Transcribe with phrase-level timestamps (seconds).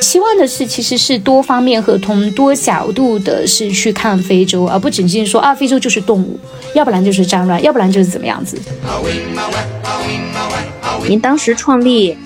[0.00, 6.40] 希望的是，其实是多方面和从多角度的是去看非洲，而不仅仅说啊，非洲就是动物，
[6.74, 8.58] 要不然就是战乱，要不然就是怎么样子。
[11.06, 12.16] 您当时创立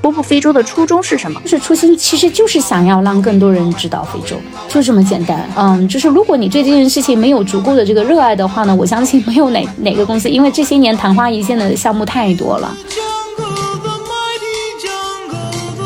[0.00, 1.40] 波波非洲的初衷是什么？
[1.44, 4.36] 就是初心其实就是想要让更多人知道非洲，
[4.68, 5.48] 就这么简单。
[5.56, 12.76] 嗯，就是如果你对这件事情没有足够的这个热爱的话呢，我相信没有哪哪个公司，因为这些年昙花一现的项目太多了。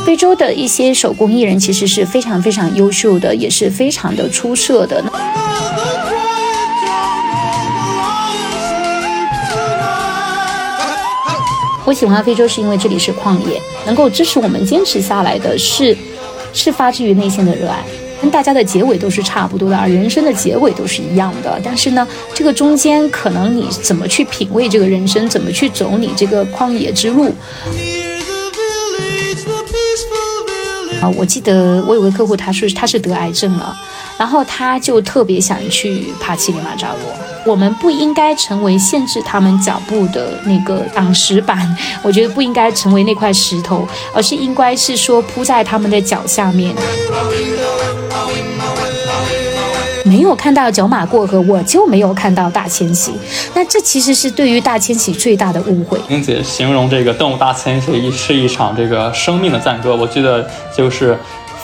[0.05, 5.03] 非洲的一些手工艺人其实是非常非常优秀的，也是非常的出色的。
[11.93, 15.95] 我喜欢非洲是因为这里是旷野，能够支持我们坚持下来的是，
[16.55, 17.85] 是发自于内心的热爱。
[18.23, 21.61] 跟大家的结尾都是差不多的，而人生的结尾都是一样的。
[21.63, 27.27] 但是呢，这个中间可能你怎么去品味这个人生，怎么去走你这个旷野之路。
[31.03, 33.77] 啊，我记得我有个客户，他是他是得癌症了，
[34.23, 37.01] 然后他就特别想去爬乞力马扎罗。
[37.45, 43.85] 我们不应该成为限制他们脚步的那个挡石板，我觉得不应该成为那块石头，
[44.15, 46.73] 而是应该是说铺在他们的脚下面。
[50.05, 53.13] 没有看到角马过河，我就没有看到大迁徙。
[53.55, 55.99] 那这其实是对于大迁徙最大的误会。
[56.09, 59.97] 英姐形容这个动物大迁徙是一场这个生命的赞歌。
[59.97, 61.19] 我记得就是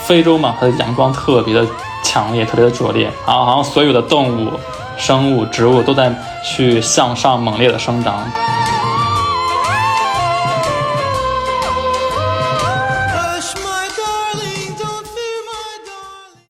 [0.05, 1.65] 非洲嘛，它的阳光特别的
[2.03, 4.51] 强烈，特别的拙劣，然后好像所有的动物、
[4.97, 8.23] 生物、植物都在去向上猛烈的生长。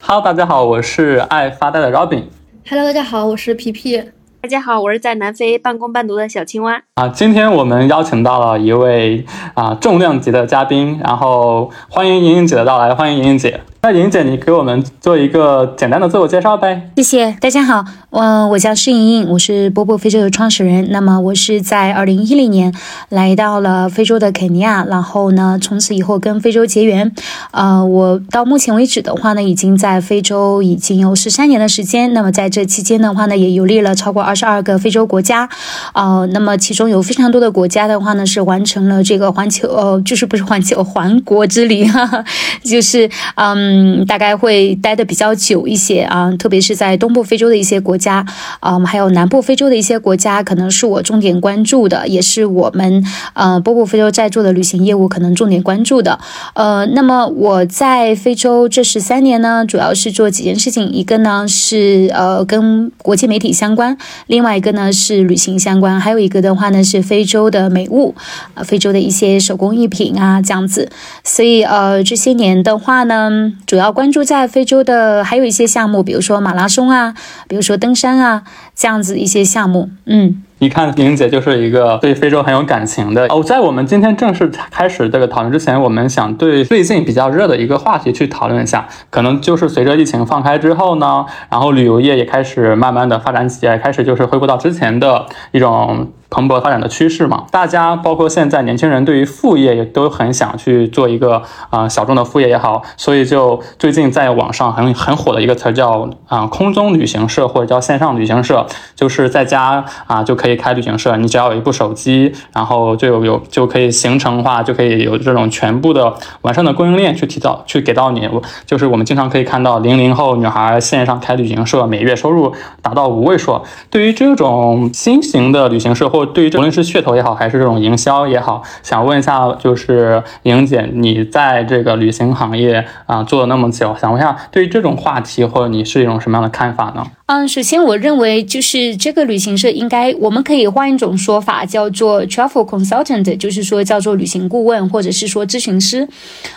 [0.00, 2.24] Hello，大家好，我是爱发呆的 Robin。
[2.70, 4.02] Hello，大家好，我是皮皮。
[4.40, 6.80] 大家好，我是在南非半工半读的小青蛙。
[6.94, 13.60] 啊，今天我们邀请到了一位啊重量级的嘉宾，然后欢迎莹莹姐的到来，欢迎莹莹姐。
[13.80, 16.90] 那莹姐，你给我们做一个简单的自我介绍呗？
[16.96, 20.88] 谢谢，大家好，我我叫施莹莹，我是波波非洲的创始人。
[20.90, 22.74] 那么我是在二零一零年
[23.08, 27.14] 来到了非洲的肯尼亚，然后呢，从此以后跟非洲结缘。
[27.52, 32.12] 呃，我到目前为止的话呢，已经在非洲已经有十三年的时间。
[32.12, 35.48] 那么在这期间的话呢，也游历了超过二十二个非洲国家。
[35.94, 42.24] 呃，那么其中有非常多的国家的话呢，是完成了这个环球，呃，就是不是环球环国之旅，哈哈，
[42.64, 43.67] 就是嗯。
[43.70, 48.24] 嗯，大概会待的比较久一些啊，特别是在东部非洲的一些国家，
[48.60, 56.18] 啊，还有南部非洲的一些国家，可能是我重点关注的，也是我们呃波波非洲在做的旅行业务可能重点关注的。
[56.54, 68.14] 呃，那么我在非洲这十三年呢，主要是做几件事情，一个呢是呃跟国际媒体相关，另外一个呢是旅行相关，还有一个的话呢是非洲的美物，
[68.54, 70.88] 啊，非洲的一些手工艺品啊这样子。
[71.22, 73.52] 所以呃这些年的话呢。
[73.66, 77.14] 主要关注在非洲的还有一些项目，比如说马拉松啊，
[77.48, 78.42] 比如说登山啊，
[78.74, 79.90] 这样子一些项目。
[80.06, 83.26] 嗯，你看玲姐就是一个对非洲很有感情的。
[83.26, 96.12] 哦，在我们今天正式开始这个讨论之前，我们想对最近比较热的一个话题去讨论一下，可能就是随着疫情放开之后呢，然后旅游业也开始慢慢的发展起来，开始就是恢复到之前的一种。
[96.30, 116.12] 蓬勃发展的趋势嘛，大家包括现在年轻人对于副业也都很想去做一个啊小众的副业也好，所以就最近在网上很很火的一个词叫啊空中旅行社或者叫线上旅行社，就是在家啊就可以开旅行社，你只要有一部手机，然后就有有就可以行程化，就可以有这种全部的
[116.42, 118.28] 完善的供应链去提到去给到你，
[118.66, 122.52] 就是我们经常可以看到零零后女孩线上开旅行社，每月收入
[122.82, 123.60] 达到五位数。
[123.90, 137.04] 对于这种新型的旅行社或对于无论是噱头也好，还是这种营销也好，想问一下，就是莹姐，你在这个旅行行业啊做了那么久，想问一下，对于这种话题，或者你是一种什么样的看法呢？
[137.26, 146.08] 嗯，首先我认为就是这个旅行社应该，我们可以换一种说法，叫做 travel consultant，就是说叫做旅行顾问，或者是说咨询师。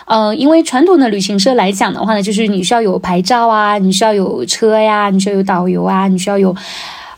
[0.06, 6.56] 呃，因为传统的旅行社来讲的话呢，就是你需要有牌照啊，你需要有车呀，你需要有导游啊，你需要有。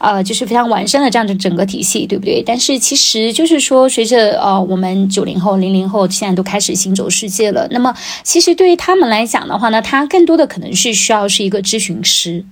[0.05, 2.43] 呃，就是非常完善的这样的整个体系，对不对？
[2.45, 12.45] 但是其实就是说，随着呃我们九零后、零零后现在都开始行走世界了，那么其实对于他们来讲的话呢，他更多的可能是需要是一个咨询师。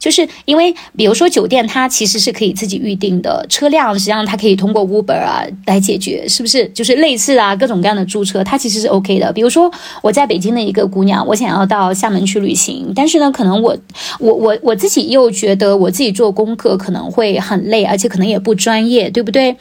[0.00, 6.66] 就是因为，比如说酒店，它其实是可以自己预定的；车辆实际上它可以通过 Uber 啊来解决，是不是？
[6.70, 9.30] 就是类似啊，各种各样的租车，它其实是 OK 的。
[9.30, 9.70] 比如说
[10.02, 13.76] 我在北京的一个姑娘，我想要到厦门去旅行，但是呢，可能我
[14.18, 19.54] 我我我自己又觉得我自己做功课可能会很累，而且可能也不专业，对不对？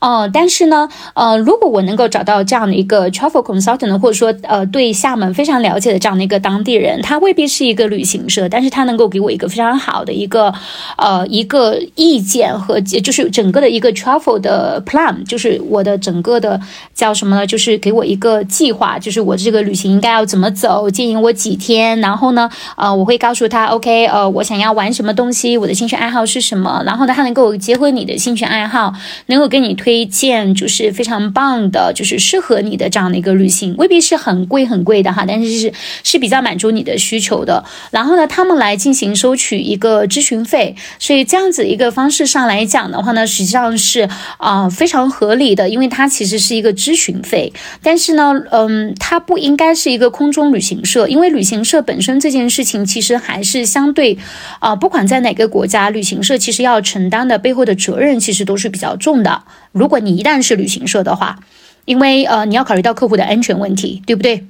[0.00, 10.52] 哦，但是呢，呃，如果我能够找到这样的一个 travel consultant，或者说呃对厦门非常了解的这样的一个当地人，他未必是一个旅行社，但是他能够给我一个非常好的一个
[10.96, 16.60] 呃一个意见和就是整个的一个 travel 的 plan，就是我的整个的
[16.94, 17.46] 叫什么呢？
[17.46, 28.92] 就是给我一个计划，就是我这个旅行应该要怎么走，建议我几天，然后呢，呃，我会告诉他，OK，呃，我想要玩什么东西，我的兴趣爱好是什么，然后呢，他能够结合你的兴趣爱好，
[29.26, 29.76] 能够给你。
[29.76, 35.72] 推推荐就是非常棒的，就是适合你的这样的一个旅行，未必是很贵很贵的哈，但是是
[36.02, 37.64] 是比较满足你的需求的。
[37.92, 47.52] 然后呢，他们来进行收取一个咨询费，所以这样子一个方式上来讲的话呢，实际上是啊非常合理的，因为它其实是一个咨询费。
[47.80, 54.18] 但是呢，嗯，它不应该是一个空中旅行社，因为旅行社本身这件事情其实还是相对
[54.58, 59.44] 啊，不管在哪个国家，旅行社其实要承担的背后的责任其实都是比较重的。
[59.76, 61.38] 如果你一旦是旅行社的话，
[61.84, 64.46] 因为呃你要考虑到客户的安全问题，对不对？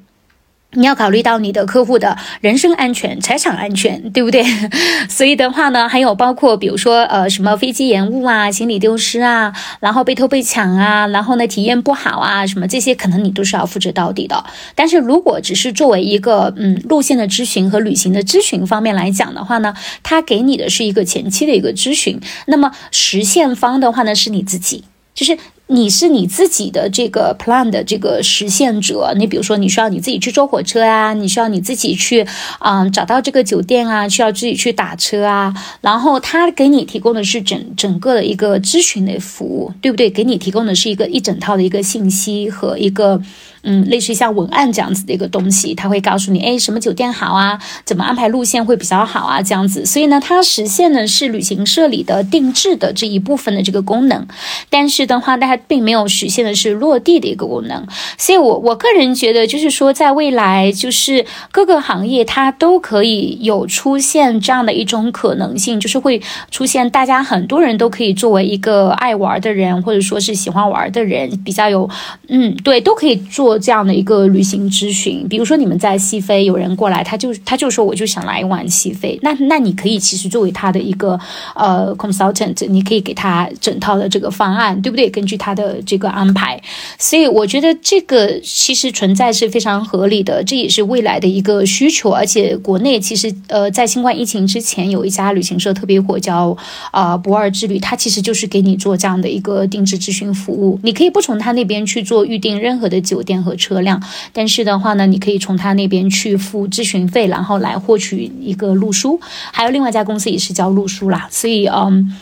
[0.73, 4.45] 你要考虑到你的客户的人身安全、财产安全，对不对？
[5.09, 14.45] 所以的话呢，还有包括比如说呃什么飞机延误啊、行李丢失啊、然后被偷被抢啊、然后呢体验不好啊，什么这些可能你都是要负责到底的。
[14.75, 19.73] 但是如果只是作为一个嗯路线的咨询和旅行的咨询方面来讲的话呢，
[20.03, 24.85] 他给你的是一个前期的一个咨询，那么实现方的话呢是你自己。
[25.17, 25.37] 就是
[25.69, 32.25] 你是你自己的这个 plan 的这个实现者，你比如说你需要你自己去坐火车啊，你需要你自己去
[32.61, 40.09] 啊找到这个酒店啊，需要自己去打车啊，然后他给你提供的是整整个的一个咨询的服务，对不对？
[40.11, 43.21] 给你提供的是一个一整套的一个信息和一个。
[43.69, 49.85] 嗯，类似于像文案这样子的一个东西，他会告诉你，哎，什么酒店好啊，怎么安排路线会比较好啊，这样子。
[49.85, 54.25] 所以呢，它实现的是旅行社里的定制的这一部分的这个功能，
[54.71, 57.85] 但是的话，它并没有实现的是落地的一个功能。
[58.17, 66.23] 所以，我我个人觉得，就是说，在未来，就是各个行业它都可以有出现这样的一种可能性，就是会
[66.53, 71.91] 出现大家很多人都可以作为一个爱玩的人，或者说是喜欢玩的人，比较有，
[72.29, 73.56] 嗯，对，都可以做。
[73.59, 81.19] 这样的一个旅行咨询，比如说你们在西非，有人过来，他就他就说我就想来玩西非，那那你可以其实作为他的一个
[81.55, 85.09] 呃 consultant，你可以给他整套的这个方案，对不对？
[85.09, 86.61] 根据他的这个安排，
[86.99, 92.11] 所以我觉得这个其实存在是非常合理的，这也是未来的一个需求。
[92.11, 96.57] 而且国内其实呃在新冠疫情之前，有一家旅行社特别火，叫
[96.91, 103.37] 啊不二之旅，它其实就是给你做这样的一个定制咨询服务，你可以不从他那边去做预定任何的酒店。
[103.47, 104.03] 和车辆，
[104.33, 109.21] 但是的话呢，你可以从他那边去付咨询费，然后来获取一个路书。
[109.53, 112.13] 还有另外一家公司也是交路书啦，所以嗯，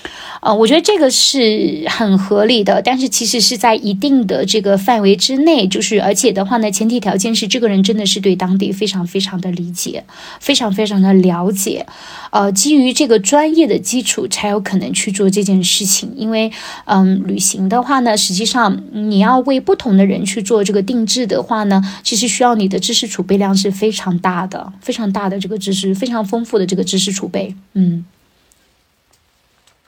[0.43, 2.83] 呃，我觉得这个是很合理的。
[2.85, 10.05] 但是其实是在一定的这个范围之内，就是而且的话呢，前提条件是这个人真的是对当地非常非常的理解，
[10.39, 11.87] 非常非常的了解。
[12.31, 16.13] 呃，基于这个专业的基础，才有可能去做这件事情。
[16.17, 16.51] 因为
[16.85, 21.27] 嗯，旅行的话呢，实际上你要为不同的人去做这个定制。
[21.27, 27.55] 的话呢，其实需要你的知识储备量是非常大的，非常大的这个知识，非常丰富的这个知识储备。
[27.73, 28.05] 嗯，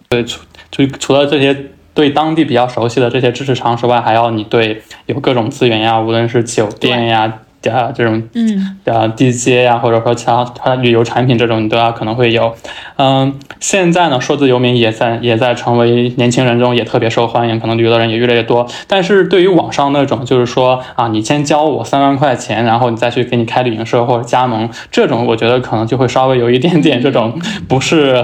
[0.09, 0.41] 对，除
[0.71, 7.41] 就除了这些对当地比较熟悉的这些知识常识外，还要你对有各种资源呀，无论是酒店呀。
[7.65, 12.55] 啊，这种嗯，啊，地接呀，或者说其他它旅游产品这种，你都要可能会有。
[12.97, 18.67] 嗯，现在呢，数字游民也在也在成为年轻人中也特别受欢迎，可能旅游的人也越来越多。
[18.87, 28.23] 但是对于网上那种，就是说啊，你先交我三万块钱，然后你再去给你开旅行社或者加盟，这种我觉得可能就会稍微有一点点这种不是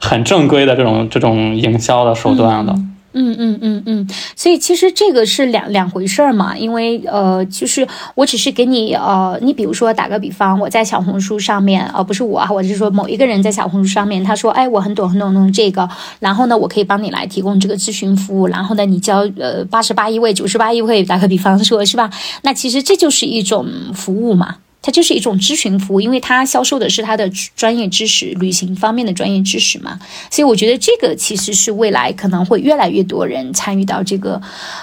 [0.00, 2.72] 很正规的这种这种营销的手段了。
[2.76, 15.88] 嗯嗯嗯嗯嗯，所以其实这个是两两回事儿嘛，因为呃，就是我只是给你呃，你比如说打个比方，我在小红书上面，呃，不是我啊，我是说某一个人在小红书上面，他说，哎，我很懂很懂懂这个，
[16.20, 22.10] 然后呢，我可以帮你来提供这个咨询服务，然后呢，你交呃八十八一位，九十八一位，打个比方说，是吧？
[22.42, 24.56] 那其实这就是一种服务嘛。
[24.80, 29.98] 它就是一种咨询服务，因为它销售的是它的专业知识，旅行方面的专业知识嘛，
[30.30, 34.40] 所以我觉得这个其实是未来可能会越来越多人参与到这个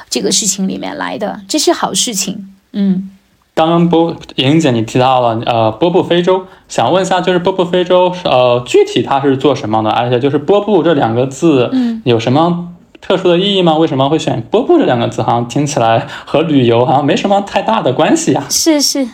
[0.09, 3.11] 这个事情里面来的，这是好事情，嗯。
[3.55, 9.89] 刚刚波莹姐你提到了呃波布非洲，想问一下，就是波布非洲呃具体它是做什么的？
[9.89, 13.77] 而且就是波布这两个字，嗯，有什么特殊的意义吗？
[13.77, 15.21] 为什么会选波布这两个字？
[15.21, 18.45] 好像听起来和旅游好像没什么太大的关系呀。
[18.49, 19.07] 是是。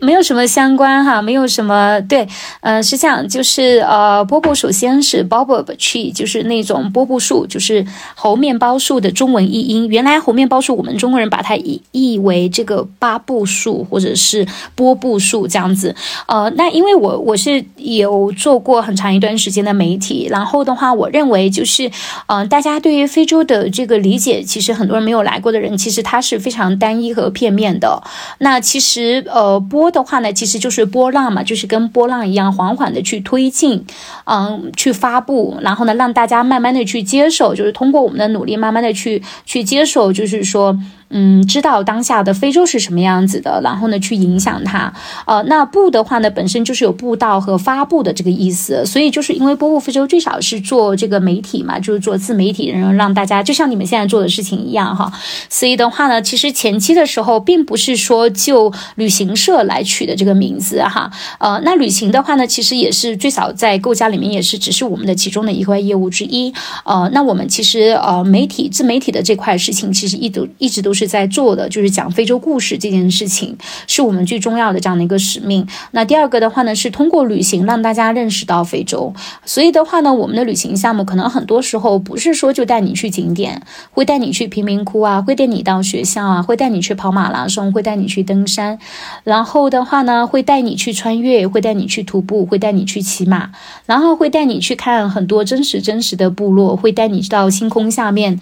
[0.00, 2.28] 没有什么相关哈，没有什么对，
[2.60, 9.88] 呃，是这样，就是呃，波布首先是 bobo tree，就是那种波布树，就是猴面包树的中文译音。
[9.88, 15.94] 原来猴面包树，我们中国人把它译译为这个八布树或者是波布树这样子。
[16.26, 21.90] 呃，那因为我我是有做过很长一段时间的媒体，然后的话，我认为就是，
[22.26, 28.02] 嗯，大家对于非洲的这个理解，其实很多人没有来过的人，其实它是非常单一和片面的。
[28.38, 29.93] 那其实呃波。
[29.94, 33.86] 的话呢，其实就是波浪嘛，就是跟波浪一样，缓缓的去推进，
[34.24, 40.76] 嗯，去发布，然后呢，让大家慢慢的去接受，就是通过我们的努力，慢慢的去去接受，就是说。
[41.10, 44.92] 嗯，知道当下的非洲是什么样子的，然后呢，去影响它。
[45.26, 55.12] 呃，那布的话呢，本身就是有布道和发布的这个意思，所以就是因为波布非洲最少是做这个媒体嘛，就是做自媒体，然后让大家就像你们现在做的事情一样哈。
[55.48, 61.10] 所以的话呢，其实前期的时候并不是说就旅行社来取的这个名字哈。
[61.38, 66.52] 呃，那旅行的话呢，其实也是最早在构架里面也是只是我们的其中的一块业务之一。
[66.84, 71.04] 呃，那我们其实呃媒体自媒体的这块事情，其实一直一直都是。
[71.14, 75.64] 在做的就是讲非洲故事这件事情，是我们最重要的这样的一个使命。
[75.92, 79.14] 那第二个的话呢，是通过旅行让大家认识到非洲。
[79.44, 88.76] 所以的话呢，我们的旅行项目可能很多时候不是说就带你去景点，会带你去贫民窟啊，会带你到学校啊，会带你去跑马拉松，会带你去登山。
[89.22, 93.50] 然后的话呢，会带你去穿越，会带你去徒步，会带你去骑马，
[93.86, 98.40] 然后会带你去看很多真实真实的部落，会带你到星空下面。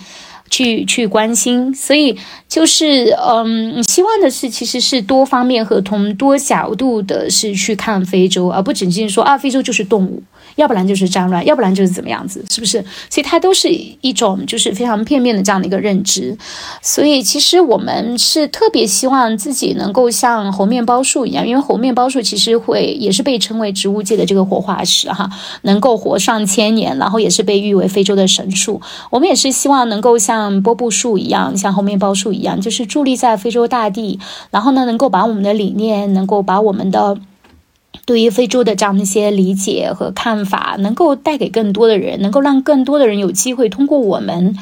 [0.52, 2.14] 去去关心，所以
[2.47, 10.23] 就是嗯，希望的是其实是多方面和从多角度的是去看非洲，而不仅仅说啊，非洲就是动物。
[10.56, 12.85] 要不然就是战乱，要不然就是怎么样子，是不是？
[13.09, 13.68] 所以它都是
[14.00, 16.37] 一种就是非常片面的这样的一个认知。
[16.80, 25.30] 所以其实我们是特别希望自己能够像猴面包树一样，因为猴面包树其实会也是被称为植物界的这个活化石哈，
[25.62, 28.80] 能够活上千年，然后也是被誉为非洲的神树。
[29.11, 34.18] 我们也是希望能够像波布树一样，像猴面包树一样，就是伫立在非洲大地，
[34.50, 37.18] 然后呢，能够把我们的理念，能够把我们的。
[38.04, 44.56] 对于非洲的这样的一些理解和看法，能够带给更多的人，能够让更多的人有机会通过我们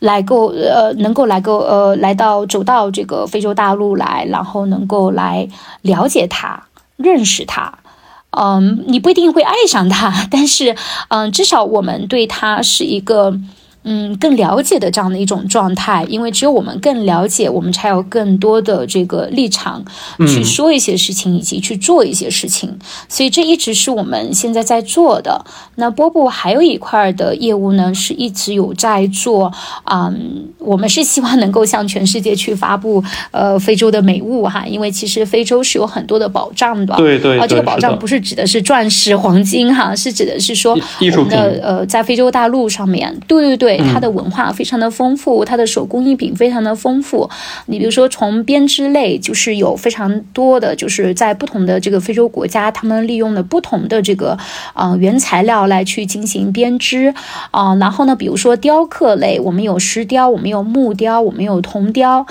[0.00, 5.48] 来够呃，能够来够呃，来到走到这个非洲大陆来，然后能够来
[5.82, 6.64] 了解它、
[6.96, 7.78] 认识它。
[8.30, 10.74] 嗯，你不一定会爱上它，但是
[11.08, 13.38] 嗯，至少我们对它是一个。
[13.84, 19.84] 嗯，更了解的这样的一种状态，因为只有我们更了解，我们才有更多的这个立场
[20.26, 22.78] 去说一些事情，以及去做一些事情。
[23.08, 25.44] 所以这一直是我们现在在做的。
[25.76, 29.52] 那波波还有一块的业务呢，是一直有在做。
[29.90, 36.94] 嗯，我们是希望能够向全世界去发布呃非洲的美物哈，因为其实非洲是有很多的宝藏的。
[36.96, 43.73] 对对，啊，这个宝藏不是指的是钻石、黄金哈，是指的是说我们的呃在非洲大陆上面，对对对。
[43.78, 47.28] 它的文化非常的丰富，它的手工艺品非常的丰富。
[47.66, 54.38] 你比如说，从编织类，就是有非常多的，就是在不同的这个非洲国家，他们利用了不同的这个
[54.72, 57.14] 啊原材料来去进行编织
[57.50, 57.74] 啊。
[57.76, 62.26] 然后呢，比如说雕刻类，我们有石雕，我们有木雕，我们有铜雕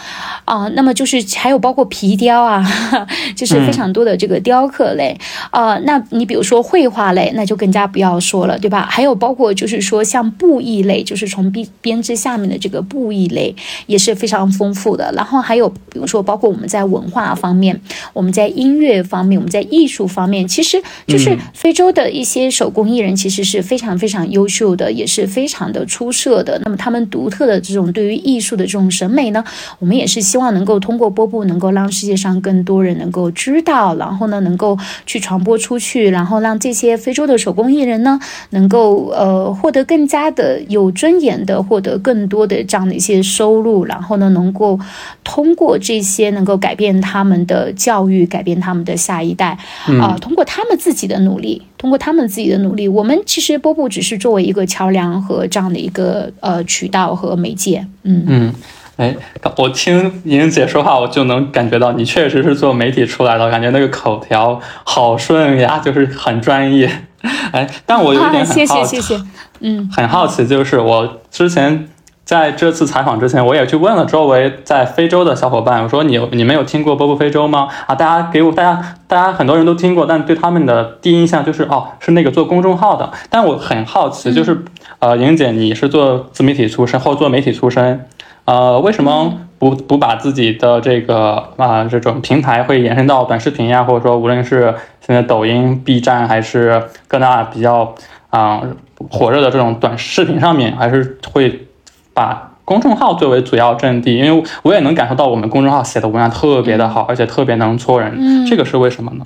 [0.46, 0.68] 啊。
[0.70, 2.66] 那么就是还有包括皮雕啊，
[3.36, 5.18] 就是非常多的这个雕刻类
[5.52, 5.78] 啊。
[5.86, 8.88] 那你比如说绘画类，那就更加不要说了，对吧？
[8.90, 13.56] 还有包括就是说像布艺类，就是从编编织下面的这个布艺类
[13.88, 17.80] 也是非常丰富的，然后还有比如说包括我们在文化方面，
[18.14, 26.60] 我们在音乐方面，我们在艺术方面，其实就是非洲的一些手工艺人其实是非常非常优秀的，也是非常的出色的。
[26.64, 29.44] 那么他们独特的这种对于艺术的这种审美呢，
[29.80, 38.20] 我们也是希望能够通过波布能够让世界上更多人能够知道，然后呢能够去传播出去，然后让这些非洲的手工艺人呢
[38.52, 41.23] 能够呃获得更加的有尊严。
[41.46, 44.80] 的获得更多的这样的一些收入，然后呢，能够
[45.24, 49.58] 通过这些能够改变他们的教育，改变他们的下一代
[50.02, 57.86] 啊，通过他们自己的努力，通过他们自己的努力，我们其实波布只是作为一个桥梁和这样的一个呃渠道和媒介。
[58.04, 58.54] 嗯嗯，
[58.98, 59.16] 哎，
[59.58, 66.90] 我听莹姐说话，我就能感觉到你确实是做媒体出来的，感觉那个口条好顺呀，就是很专业。
[67.52, 69.24] 哎，但我有一点很好奇，谢谢谢谢。
[69.62, 71.90] 嗯，很好奇，就是我之前。
[72.26, 77.68] 在这次采访之前，我也去问了周围在非洲的小伙伴，我说你你们有听过波波非洲吗？
[77.86, 83.12] 啊，大家给我大家大家很多人都听过，但对他们的第一印象就是哦，是那个做公众号的。
[83.30, 84.64] 但我很好奇，就是
[85.00, 88.08] 呃，莹姐你是做自媒体出身或做媒体出身，
[88.46, 89.34] 呃，为什么
[89.70, 94.74] 不不把自己的这个啊这种平台会延伸到短视频呀，或者说无论是
[95.06, 97.96] 现在抖音、B 站还是各大比较
[98.30, 98.62] 啊
[99.10, 101.68] 火热的这种短视频上面，还是会。
[102.16, 109.26] 把公众号作为主要阵地，因为我也能感受到我们公众号写的文案特别的好，而且特别能戳人，这个是为什么呢？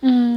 [0.00, 0.33] 嗯。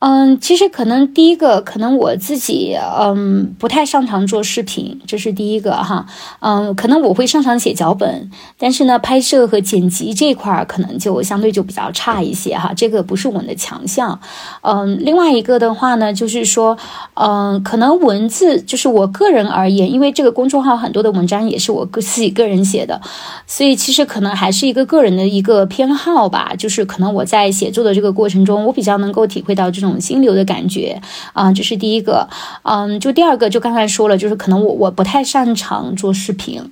[0.00, 6.06] 嗯，其实可能第一个，可能我自己嗯不太擅长做视频，这是第一个哈。
[6.40, 14.18] 嗯，可能我会擅长写脚本，但是呢，拍摄和剪辑这块儿可能就相对就比较差一些哈，这个不是我们的强项。
[14.62, 16.78] 嗯，另外一个的话呢，就是说，
[17.12, 22.98] 嗯，可能文字就是我个人而言，因为这个公众号很多的文章也是我个自己个人写的，
[23.46, 26.54] 所以其实可能还是一个个人的一个偏好吧。
[26.56, 29.89] 就是可能我在写作的这个过程中，我比较能够体会到这种。
[29.98, 31.00] 心流的感觉
[31.32, 32.28] 啊，这是第一个。
[32.64, 36.70] 嗯，就第二个，就刚才说了，就是可能我我不太擅长做视频，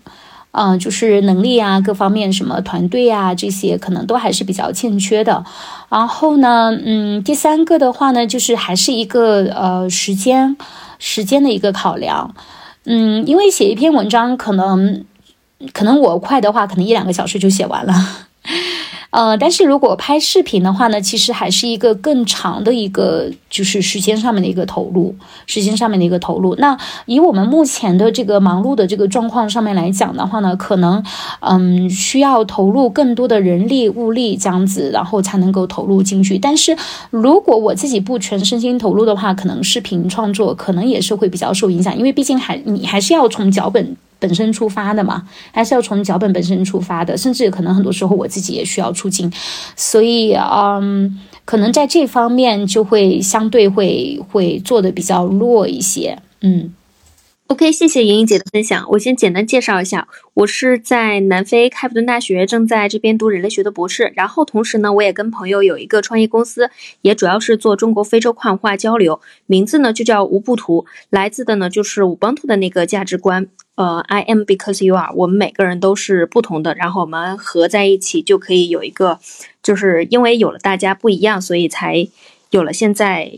[0.51, 5.43] 嗯，就是能力啊，各方面什么团队啊这些，可能都还是比较欠缺的。
[5.89, 10.55] 然后呢，嗯，第三个的话呢，就是还是一个呃时间
[10.99, 12.35] 时间的一个考量。
[12.85, 15.05] 嗯，因为写一篇文章，可能
[15.73, 17.95] 可能我快的话，可能一两个小时就写完了。
[19.11, 25.15] 呃，但是如果拍视频的话呢，其实还是一个更长的一个，就是时间上面的一个投入，
[25.47, 26.55] 时间上面的一个投入。
[26.57, 26.77] 那
[27.07, 31.03] 以我们目前的这个忙碌的这个状况上面来讲的话呢，可能，
[31.41, 36.39] 嗯，需要投入更多的人力物力这样子，然后才能够投入进去。
[36.39, 36.77] 但是
[37.11, 43.97] 如果我自己不全身心投入的话，可能视频创作可能也是会比较受影响，因为毕竟还你还是要从脚本。
[44.21, 49.33] 本身出发的嘛，还是要从脚本本身出发的，甚至可能很多时候我自己也需要出镜，
[49.77, 56.75] 所以嗯，可能在这方面就会相对会会做的比较弱一些，嗯。
[57.49, 58.87] OK，谢谢莹莹姐的分享。
[58.91, 64.13] 我先简单介绍一下，我是在南非开普敦大学，正在这边读人类学的博士。
[64.15, 73.49] 然后同时呢，我也跟朋友有一个创业公司，也主要是做中国非洲跨文化交流，名字呢就叫无布图，来自的呢就是五邦图的那个价值观。
[73.77, 79.21] 呃，I am because you are，我们每个人都是不同的，然后我们合在一起就可以有一个，
[79.63, 82.07] 就是因为有了大家不一样，所以才
[82.51, 83.33] 有了现在。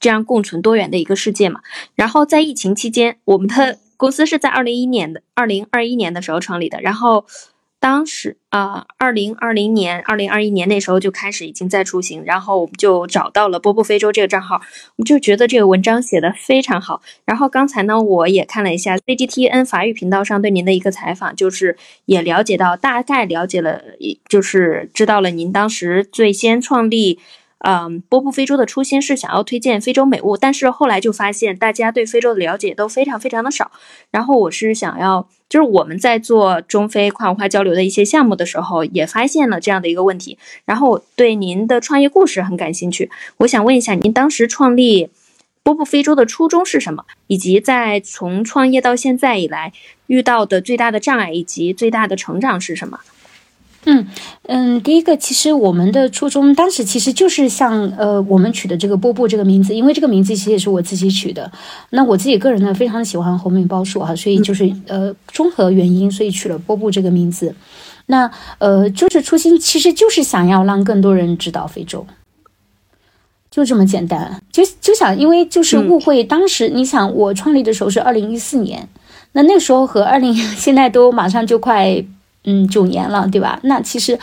[0.00, 1.60] 这样共存多元的一个世界嘛。
[1.94, 6.80] 然后在疫情期间，我们的公司是在二零一年的二零二一年的时候创立的。
[6.80, 7.26] 然后
[7.80, 12.24] 当时啊，二零二零年、二零二一年那时候就开始已经在出行。
[12.24, 14.56] 然后我们就找到了波波非洲这个账号，
[14.96, 17.00] 我们就觉得这个文章写的非常好。
[17.24, 23.82] 然后刚才呢，我也看了一下 CGTN 法语频道上对您的一个采访，就是也了解到大概了解了，
[24.28, 27.20] 就是知道了您当时最先创立。
[27.60, 33.72] 嗯，波布非洲的初心是想要推荐非洲美物，但是后来就发现大家对非洲的了解都非常非常的少。
[34.12, 40.38] 然后我是想要，就是我们在做中非跨文化交流的一些项目的时候，也发现了这样的一个问题。
[40.64, 45.10] 然后对您的创业故事很感兴趣，我想问一下，您当时创立
[45.64, 47.04] 波布非洲的初衷是什么？
[47.26, 49.72] 以及在从创业到现在以来
[50.06, 53.00] 遇到的最大的障碍以及最大的成长是什么？
[53.84, 54.06] 嗯
[54.42, 61.50] 嗯，第一个，其实我们的初衷当时其实就是像呃，我们取的这个波波这个名字，因为这个名字其实也是我自己取的。
[61.90, 67.54] 那我自己个人呢，非常喜欢红面包树哈，所以就是呃，综合原因，所以取了波波这个名字。
[68.06, 72.06] 那呃，就是初心其实就是想要让更多人知道非洲，
[73.50, 74.42] 就这么简单。
[74.52, 78.88] 就就想，因为就是误会，当时你想我创立的时候是二零一四年，
[79.32, 82.04] 那那时候和二零现在都马上就快。
[82.44, 83.58] 嗯，九年了，对吧？
[83.62, 84.18] 那其实，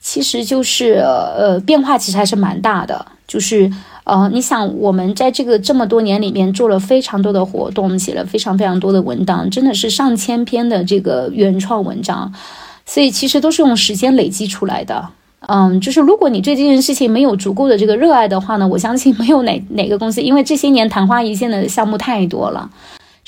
[0.00, 3.06] 其实就是呃，变化其实还是蛮大的。
[3.28, 3.70] 就是
[4.04, 12.32] 呃，你想，我们在这个这么多年里面做了非常多的活动，写了非常非常多的文档，真的是上千篇的这个原创文章，
[12.86, 15.10] 所以其实都是用时间累积出来的。
[15.40, 22.68] 嗯，就是如果你对这件事情没有足够的这个热爱的话呢，我相信没有哪哪个公司，因为这些年昙花一现的项目太多了。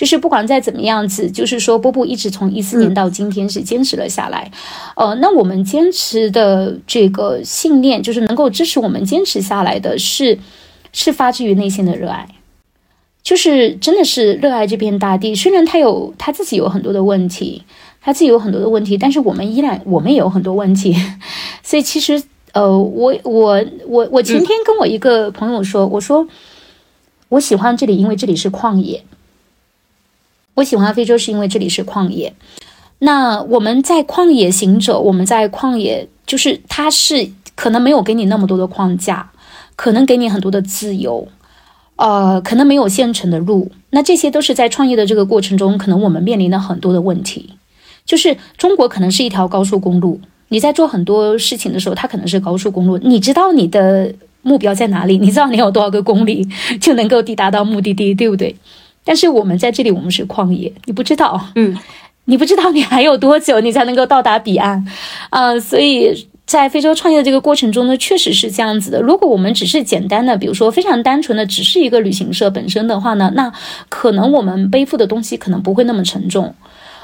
[0.01, 4.51] 就是不管再怎么样子，就是说波波一直从一四年到今天是坚持了下来，
[4.97, 10.39] 呃，那我们坚持的这个信念，就是能够支持我们坚持下来的是，
[10.95, 12.27] 是发自于内心的热爱，
[13.23, 15.35] 就是真的是热爱这片大地。
[15.35, 17.63] 虽然他有他自己有很多的问题，
[18.01, 20.97] 他自己有很多的问题，但是我们依然我们也有很多问题，
[21.63, 26.27] 所以其实呃，我我我我前天跟我一个朋友说，我说
[27.29, 29.05] 我喜欢这里，因为这里是旷野。
[30.55, 32.33] 我喜欢非洲是因为这里是旷野。
[32.99, 39.31] 那我们在旷野行走，我们在旷野，就是它是可能没有给你那么多的框架，
[39.75, 41.27] 可能给你很多的自由，
[41.97, 43.71] 呃，可能没有现成的路。
[43.91, 47.55] 那这些都是在创业的这个过程中，可能我们面临的很多的问题。
[48.05, 56.47] 就是中国可能是一条高速公路，你在做很多事情的时候，它可能是高速公路，你知道你的目标在哪里，你知道你有多少个公里
[56.81, 58.55] 就能够抵达到目的地，对不对？
[59.11, 61.77] 但是我们在这里，我们是旷野，你不知道，嗯。
[62.27, 64.87] 你不知道你还有多久你才能够到达彼岸，
[65.31, 69.01] 啊，所以在非洲创业的这个过程中呢，确实是这样子的。
[69.01, 73.53] 如果我们只是简单的，比如说非常单纯的，只是一个旅行社本身的话呢，那
[73.89, 76.55] 可能我们背负的东西可能不会那么沉重。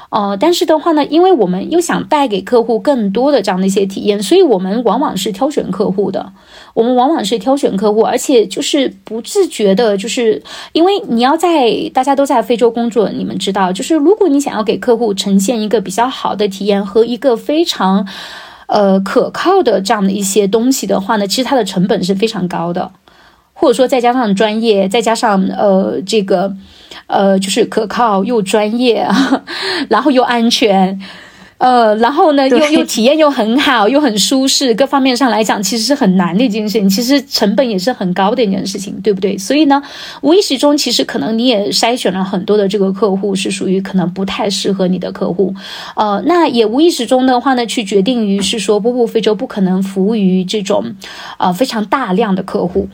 [0.09, 6.31] 哦，但是的话呢，因为我们又想带给客户更多的这样的一些体验，所以我们往往是挑选客户的。
[6.73, 10.41] 我们往往是挑选客户，而且就是不自觉的，就是
[10.71, 18.07] 因为你要在大家都在非洲工作，你们知道，就是如果你想要给客户呈现一个比较好的体验和一个非常
[18.67, 22.91] 呃可靠的这样的一些东西的话呢，其实它的成本是非常高的，
[23.51, 26.55] 或者说再加上专业，再加上呃这个。
[27.07, 29.07] 呃，就是可靠又专业，
[29.89, 30.99] 然后又安全。
[31.59, 39.35] 呃，然后呢，又又体验又很好，又很舒适，各方面上来讲，其实是很难的一件事情，其实成本也是很高的一件事情，对不对？
[39.35, 39.81] 所以呢，
[40.21, 45.51] 无意识中，其实可能你也筛选了很多的这个客户，是属于可能不太适合你的客户。
[45.95, 50.93] 呃，那也无意识中的话呢，去决定于是说，波波非洲不可能服务于这种，
[51.39, 52.87] 呃，非常大量的客户，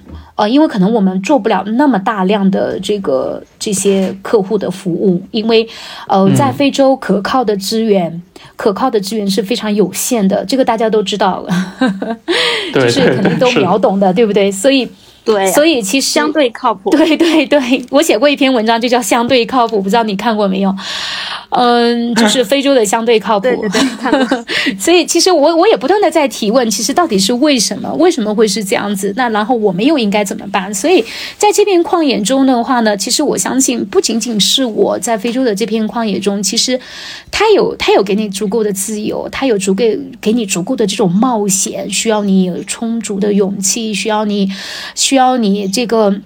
[0.43, 5.65] 呃，因为可能我们做不了那么大量的这个这些客户的服务，因为，
[6.07, 8.21] 呃，在非洲可靠的资源。
[8.57, 11.45] 可靠的资源是非常有限的，这个大家都知道，
[12.73, 14.51] 就是可能都秒懂的，对不对？
[14.51, 14.87] 所以，
[15.25, 16.89] 对，所以其实相对靠谱。
[16.89, 20.75] 对对对，我写过一篇文章，就叫相对靠谱，不知道你看过没有？
[21.51, 23.47] 嗯， 就是非洲的相对靠谱。
[23.47, 27.91] 对对对， 所以其实我我也不断的在提问，其实到底是为什么？
[27.93, 29.13] 为什么会是这样子？
[29.15, 30.73] 那然后我们又应该怎么办？
[30.73, 31.03] 所以
[31.37, 36.79] 在这片旷野中的话呢，其实我相信不仅仅是我在非洲的这片旷野中，其实
[37.31, 39.83] 他有他有给你足够的自由，他有足够
[40.19, 44.49] 给你足够的这种冒险，需要你有充足的勇气，需要你
[44.95, 46.21] 需需要你这个。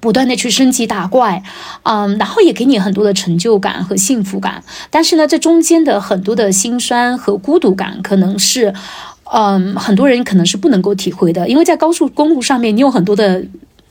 [0.00, 1.42] 不断的去升级打怪，
[1.82, 4.62] 嗯，然后也给你很多的成就感和幸福感。
[4.90, 8.72] 但是呢，这中间的很多的辛酸和孤独感，可能是，
[9.32, 13.42] 嗯，很多人可能是不能够体会的，因为在高速公路上面，你有很多的。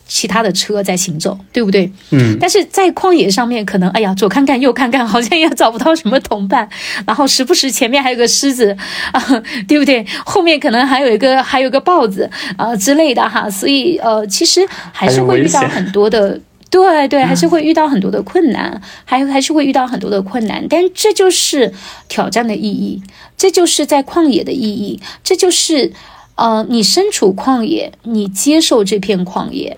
[0.07, 1.91] 其他的车在行走，对不对？
[2.11, 2.37] 嗯。
[2.39, 6.67] 但是在旷野上面，可能哎呀，左看看右看看，好像也找不到什么同伴。
[7.05, 8.75] 然后时不时前面还有个狮子
[9.11, 9.21] 啊，
[9.67, 10.05] 对不对？
[10.25, 13.49] 后面可能还有一个还有个豹子啊之类的哈。
[13.49, 16.39] 所以呃，其实还是会遇到很多的，
[16.69, 20.65] 对对，还是会遇到很多的困难，还还是会遇到很多的困难。
[20.69, 21.73] 但这就是
[22.07, 23.01] 挑战的意义，
[23.37, 25.91] 这就是在旷野的意义，这就是
[26.35, 29.77] 呃，你身处旷野，你接受这片旷野。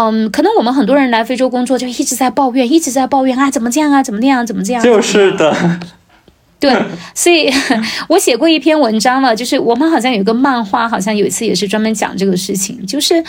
[0.00, 4.80] 嗯，可能我们很多人来非洲工作，就一直在抱怨，一直在抱怨啊，怎么这样啊，怎么那样，怎么这样？
[4.80, 5.52] 就是的，
[6.60, 6.72] 对，
[7.14, 7.52] 所以
[8.06, 13.24] 我写过一篇文章了，就是我们好像有个漫画，好像有一次也是专门讲这个事情，就是，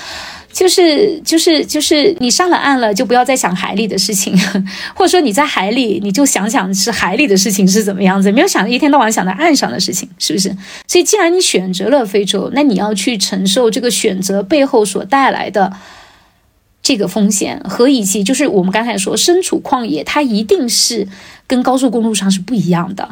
[0.54, 4.38] 就是，就是，就是你上了岸了，就不要再想海里的事情，
[4.94, 10.56] 或者说你在海里，你就想想是海里的事情是怎么样子，没有想一天到晚想到岸上的事情，是不是？
[10.88, 15.74] 所以既然你选择了非洲，那你要去承受这个选择背后所带来的。
[16.90, 21.08] 这个风险和以及就是我们刚才说身处旷野，它一定是
[21.46, 23.08] 跟高速公路上是不一样的，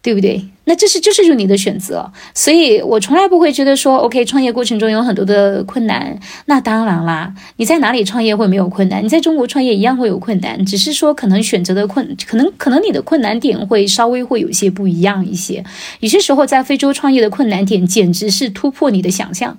[0.00, 0.48] 对不对？
[0.64, 6.18] 那这是就是你的选择，所以我从来不会觉得说，OK，创业过程中有很多的困难。
[6.46, 9.04] 那当然啦，你在哪里创业会没有困难？
[9.04, 15.62] 你在中国创业一样会有困难，只是说可能选择的困，可能可能你的困难点会稍微会有些不一样一些。
[16.00, 19.58] 有些时候在非洲创业的困难点简直是突破你的想象，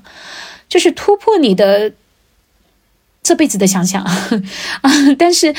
[0.68, 1.92] 就是突破你的。
[3.28, 4.08] 这辈子的想想，
[5.20, 5.54] 但是，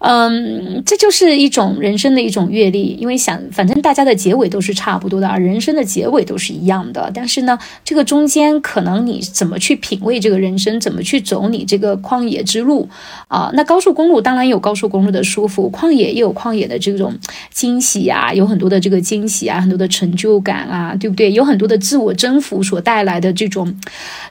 [0.00, 2.96] 嗯，这就是一种人生的一种阅历。
[2.98, 7.08] 因为想，反正大家的结尾都是差不多的，啊人生的结尾都是一样的。
[7.14, 12.88] 但是呢，这个中间可能你怎么去品味这个人生，怎么去走你这个旷野之路
[13.28, 13.48] 啊？
[13.54, 17.14] 那高速公路当然有高速公路的舒服，旷野也有旷野的这种
[17.52, 21.30] 惊喜啊，有很多的这个惊喜啊，很多的成就感啊，对不对？
[21.30, 23.72] 有很多的自我征服所带来的这种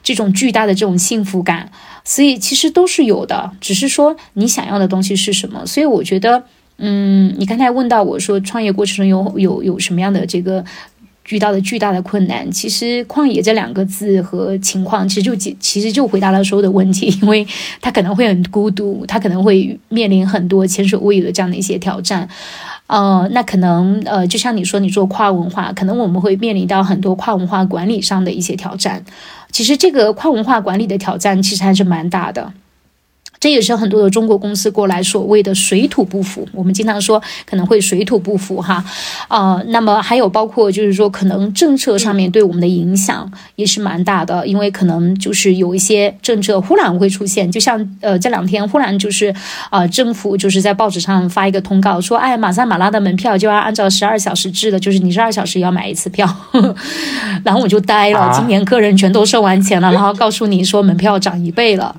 [0.02, 1.70] 这种巨大的这种幸福感。
[2.04, 5.64] 所以其实都是有的，只是说你想要的东西是什么。
[5.66, 6.44] 所以我觉得，
[6.76, 10.62] 嗯，你刚才问到我说创业过程中有有有什么样的这个
[11.30, 17.46] 遇到的巨大的困难，其实旷野这两个字和情况，其实就解其实就回答了所有的问题， 因为
[17.80, 22.28] 他可能会很孤独，他可能会面临很多前所未有的这样的一些挑战。
[22.86, 29.02] 呃，那可能呃，就像你说，你做跨文化，可能我们会面临到很多跨文化管理上的一些挑战。
[29.50, 32.52] 其实这个跨文化管理的挑战，其实还是蛮大的。
[33.44, 36.48] 这也是很多的中国公司过来所谓的水土不服。
[36.54, 38.82] 我们经常说可能会水土不服哈，
[39.28, 49.34] 啊，那么还有包括就是说可能政策上面对我们的影响也是蛮大的，因为可能就是有一些政策忽然会出现，就像呃这两天忽然就是
[49.68, 56.26] 啊政府就是在报纸上发一个通告说，哎马萨马拉的门票就要按照十二小时制的，就是你十二小时要买一次票，
[57.44, 61.94] 然后我就呆了，今年客人全都收完钱了，然后告诉你说门票涨一倍了。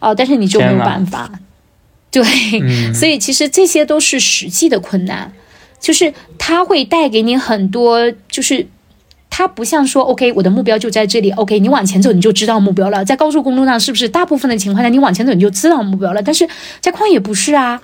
[0.00, 1.30] 哦，但是你就没有办法，
[2.10, 2.22] 对，
[2.94, 5.32] 所以其实这些都是实际的困难，
[5.80, 8.66] 就是它会带给你很多，就是
[9.28, 16.22] 它不像说，OK，我的目标就在这里，OK，你往前走你就知道目标了，在高速公路上是不是大部分的情况下你往前走你就知道目标了？
[16.22, 16.48] 但是
[16.80, 17.80] 在旷野不是啊，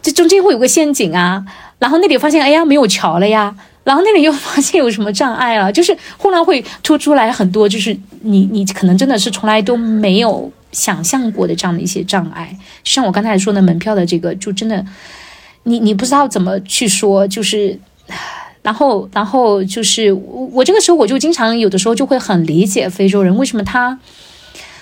[0.00, 1.44] 这中间会有个陷阱啊，
[1.78, 10.50] 然后那里发现哎呀没有桥了呀，然后那里又 发现有什么障碍了，就是忽然会突出来很多，就是你你可能真的是从来都没有。
[10.76, 14.84] 想象过的这样的一些障碍，像我刚才说的门票的这个，就真的，
[15.62, 17.80] 你你不知道怎么去说，就是，
[18.60, 23.98] 然后然后就是我我这个时候我就经常有的时候就会很理解非洲人为什么他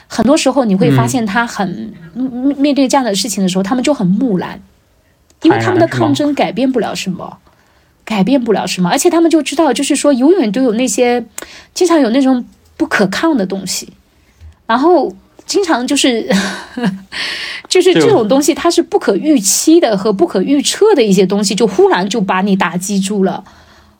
[0.09, 1.95] 很多时候你会发现他很
[2.57, 4.61] 面对这样的事情的时候，他们就很木然，
[5.43, 7.39] 因为他们的抗争改变不了什么，
[8.05, 11.25] 改变不了什么，而且他们就知道，就是说永远都有那些
[11.73, 12.45] 经常有那种
[12.77, 13.91] 不可抗的东西，
[14.67, 15.15] 然后。
[15.47, 16.29] 经常就是，
[17.69, 23.45] 就是这种东西，它是不可预期的和不可预测的一些东西，就忽然就把你打击住了，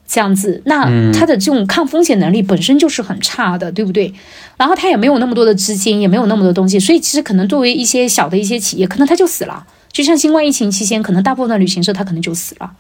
[0.07, 4.13] 这样子，那它的这种抗风险能力本身就是很差的，对不对？
[4.57, 9.67] 然后它也没有那么多的资金，也没有那么多东西，所以其实可能作为一些小的一些企业，可能它就死了。
[9.93, 12.71] 就像新冠疫情期间，可能大部分的旅行社它可能就死了。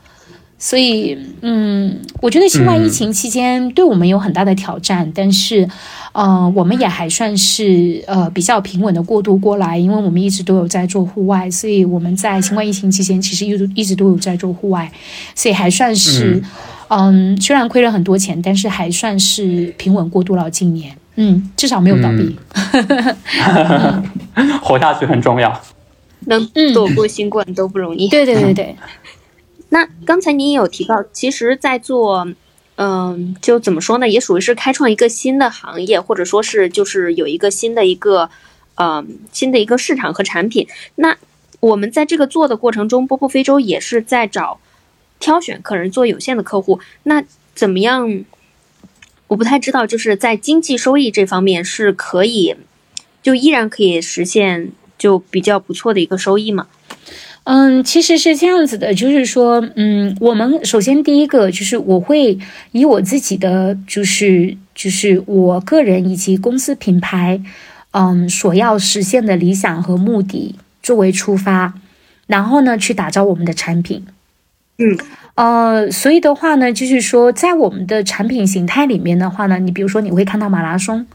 [0.64, 5.68] 所以，嗯，我觉得新冠疫情期间对我们有很大的挑战，但是，
[6.12, 14.90] 呃，我们也还算是呃比较平稳的过渡过来，因为我们一直都有在做户外，所以我们在新冠疫情期间其实一直一直都有在做户外，
[15.34, 16.42] 所以还算是，
[16.88, 22.34] 嗯，虽然亏了很多钱，但是还算是平稳过渡了今年，嗯，至少没有倒闭，
[24.64, 25.60] 活下去很重要，
[26.24, 28.74] 能躲过新冠都不容易，对对对对。
[29.70, 32.26] 那刚才您也有提到，其实，在做，
[32.76, 38.30] 嗯，就怎么说呢，也属于是开创一个新的行业，或者说是就是有一个新的一个，
[38.76, 40.66] 嗯，新的一个市场和产品。
[40.96, 41.16] 那
[41.60, 44.60] 我们在这个做的过程中，波波非洲也是在找
[45.18, 46.80] 挑选客人做有限的客户。
[47.04, 47.24] 那
[47.54, 48.24] 怎么样？
[49.26, 52.54] 我不太知道，就是在经济收益这方面是可以，
[53.22, 56.68] 就依然可以实现就比较不错的一个收益吗？
[57.44, 62.38] 嗯，其实是这样子的，就是说，嗯，我们首先第一个就是我会
[62.72, 67.38] 以我自己的，就是就是我个人以及公司品牌，
[67.90, 71.74] 嗯，所要实现的理想和目的作为出发，
[72.26, 74.06] 然后呢去打造我们的产品。
[74.78, 74.98] 嗯，
[75.34, 81.06] 呃，所以的话呢，就是说在我们的产品形态里面的话呢，你比如说你会看到马拉松，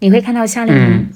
[0.00, 1.06] 你会看到夏令营。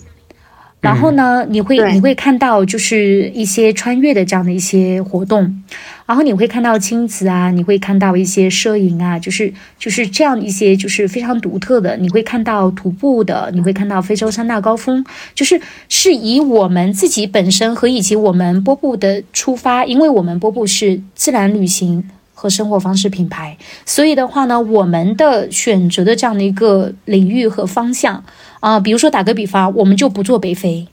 [0.87, 5.63] 然后呢，你会你会看到就是一些穿越的这样的一些活动，
[6.07, 28.23] 然后你会看到亲子啊，你会看到一些摄影啊，就是就是这样一些就是非常独特的，你会看到徒步的，你会看到非洲三大高峰，就是是以我们自己本身和以及我们波布的出发，因为我们波布是自然旅行和生活方式品牌，所以的话呢，我们的选择的这样的一个领域和方向。
[28.61, 30.87] 啊，比如说打个比方，我们就不做北非，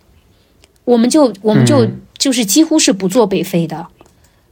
[0.85, 3.87] 我们就我们就就是几乎是不做北非的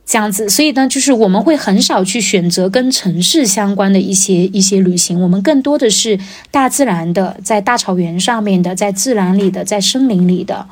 [0.06, 6.20] 这样子，所以呢，就是我们会很少去选择跟城市相关的一些一些旅行，我们更多的是
[6.50, 10.68] 大自然的，在大草原上面的，在自然里的，在森林里的。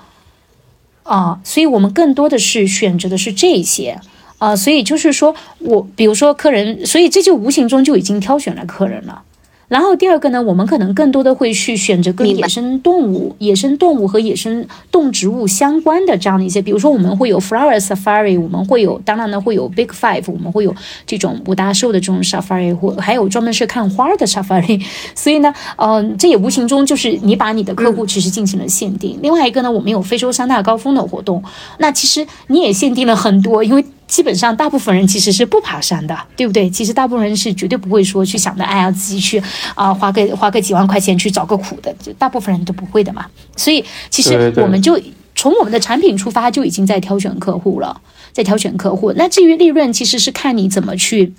[1.04, 4.00] 啊，所以我们更多的是选择的是这些。
[4.38, 9.24] 啊，所以就是说我比如说客人，所以这就无形中就已经挑选了客人了。
[9.70, 24.84] 然后第二个呢，我们可能更多的会去选择跟野生动物、野生动物和野生动植物相关的这样的一些，比如说我们会有 flower safari，我们会有，当然呢会有 big five，我们会有这种五大兽的这种 safari，或还有专门是看花的 safari。
[25.14, 29.20] 所以呢，嗯，这也无形中就是你把你的客户其实进行了限定。
[29.22, 31.44] 另外一个呢，我们有非洲三大高峰的活动，
[31.78, 33.86] 那其实你也限定了很多，因为。
[34.10, 36.68] 基本上大部分人其实是不爬山的，对不对？
[36.70, 39.42] 其实大部分人是绝对不会说去想着，哎呀，自己去
[39.76, 43.26] 啊，花个花个几万块钱去找个苦的，就大部分人都不会的嘛。
[43.56, 45.00] 所以其实我们就
[45.36, 48.02] 从我们的产品出发，就已经在挑选客户了，
[48.34, 49.14] 在挑选客户。
[49.16, 51.32] 那至于利润，其实是看你怎么去。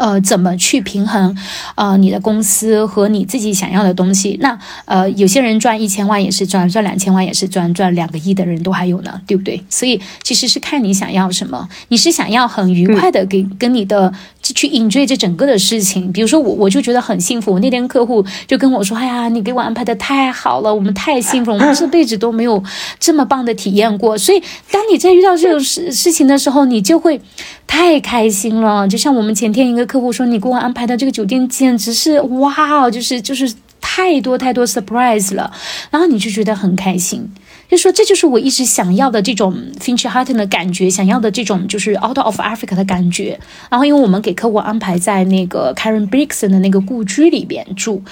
[0.00, 1.36] 呃，怎么去平衡，
[1.74, 4.38] 呃，你的公司和你自己想要的东西？
[4.40, 9.62] 那呃，有些人赚一千万也是赚，赚两千万也是赚，赚两个亿的人都还有呢，对不对？
[9.68, 11.68] 所以其实是看你想要什么。
[11.88, 14.10] 你是想要很愉快的给跟你的
[14.52, 16.10] 去 enjoy 这整个的事情。
[16.12, 17.52] 比如说我，我就觉得很幸福。
[17.52, 22.62] 我那天客户就跟我说：“哎呀，你给我安排的太好了，我们太幸福了， 我们这辈子都没有
[22.98, 27.20] 这么棒的体验过。”所以，当你在遇到这种事事情的时候，你就会
[27.66, 28.88] 太开心了。
[28.88, 29.90] 就像我们前天一个。
[29.90, 35.50] 客户说：“你给我安排的这个酒店简直是哇，就是就是太多太多 surprise 了。”
[35.90, 37.28] 然后你就觉得很开心，
[37.70, 43.38] 就说这就是我一直想要的这种 Finch Hatton 的感觉，想要的这种就是 Out of Africa 的感觉。
[43.70, 48.02] 然后因为我们给客户安排在那个 Karen Brixton 的那个故居里边住，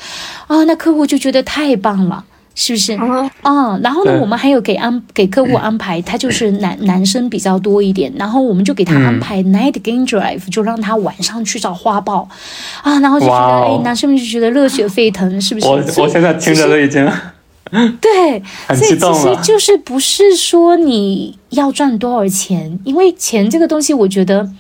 [0.47, 2.25] 啊，那客户就觉得太棒了。
[2.61, 2.92] 是不是？
[3.44, 12.29] 嗯，然后呢，我们还有给安给客户安排，他就是男男生比较多一点，然后我们就给他安排 night game drive，就让他晚上去找花豹，
[12.83, 15.68] 啊，然后就觉得哎，男生们就觉得热血沸腾，是不是？
[15.68, 17.09] 我我现在听着都已经，
[18.00, 18.42] 对，
[18.74, 24.50] 所以其实就是不是说你要赚多少钱，因为钱这个东西，我觉得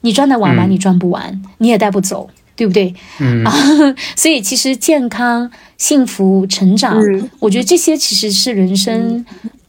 [0.00, 0.66] 你赚得完吗？
[0.66, 2.30] 你赚不完，你也带不走。
[2.58, 2.92] 对不对？
[3.20, 3.54] 嗯啊，
[4.16, 7.00] 所以其实健康、幸福、成长，
[7.38, 9.24] 我觉得这些其实是人生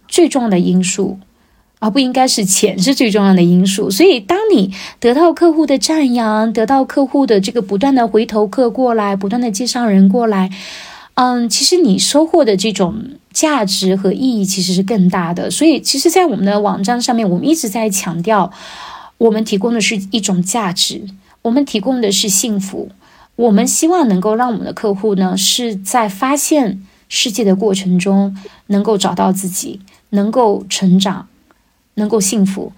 [0.08, 1.20] 最重要的因素，
[1.78, 3.92] 而不应该是钱是最重要的因素。
[3.92, 10.50] 所以，当你得到客户的赞扬，得到客户的这个不断的回头客过来，不断的介绍人过来，
[11.22, 13.04] 嗯，其实你收获的这种
[13.34, 15.52] 价值和意义其实是更大的。
[15.52, 18.50] 所以，其实，在我们的网站上面，我们一直在强调，
[19.18, 21.06] 我们提供的是一种价值。
[21.42, 22.88] 我们提供的是幸福，
[23.36, 31.28] 我们希望能够让我们的客户呢是在发现世界的过程中能够找到自己，能够成长，
[31.96, 32.72] 能够幸福。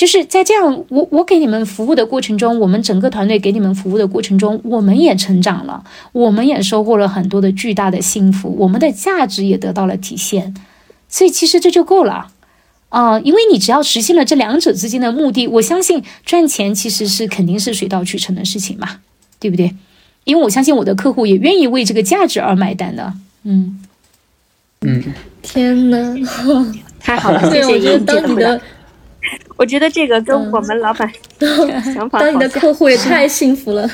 [0.00, 10.54] 就是在这样，我我给你们服务的过程中，我们整个团队给你们服务的过程中，我们也成长了，我们也收获了很多的巨大的幸福，我们的价值也得到了体现。
[11.06, 12.28] 所以其实这就够了。
[12.88, 19.00] 啊，因为你只要实现了这两者之间的目的，我相信赚钱其实是肯定是水到渠成的事情嘛，
[19.38, 19.76] 对不对？
[20.24, 23.12] 因为我相信我的客户也愿意为这个价值而买单的。
[23.42, 23.82] 嗯
[24.80, 25.04] 嗯，
[25.42, 26.16] 天哪，
[26.98, 28.58] 太好了，谢谢英姐的。
[29.56, 31.10] 我觉得这个跟我们老板
[31.94, 33.88] 想法，当你的客户也太幸福了。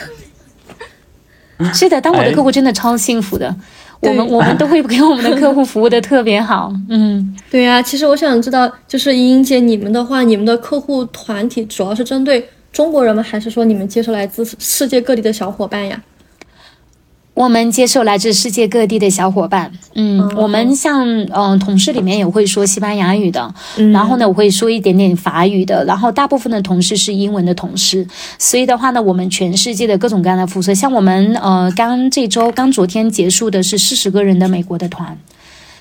[1.73, 3.55] 是的，当我的客户真的超幸福的。
[4.01, 7.81] 我们我们都会给我们的客户服务的特别好，嗯，对呀。
[7.81, 13.23] 其实我想知道，就是莹莹姐，你们的话，你们的客户团体主要是针对中国人吗？
[13.23, 15.99] 还是说你们接受来自世界各地的小伙伴呀？
[17.37, 23.55] 我们接受来自世界各地的小伙伴，嗯，我们像嗯同事里面也会说西班牙语的，
[23.93, 28.07] 然后呢我会说一点点法语的，然后大部分的同事是英文的同事，
[28.39, 35.15] 所以的话呢，我们全世界的各种各样的肤色，像我们呃刚这周刚昨天结束的是四十个人的美国的团。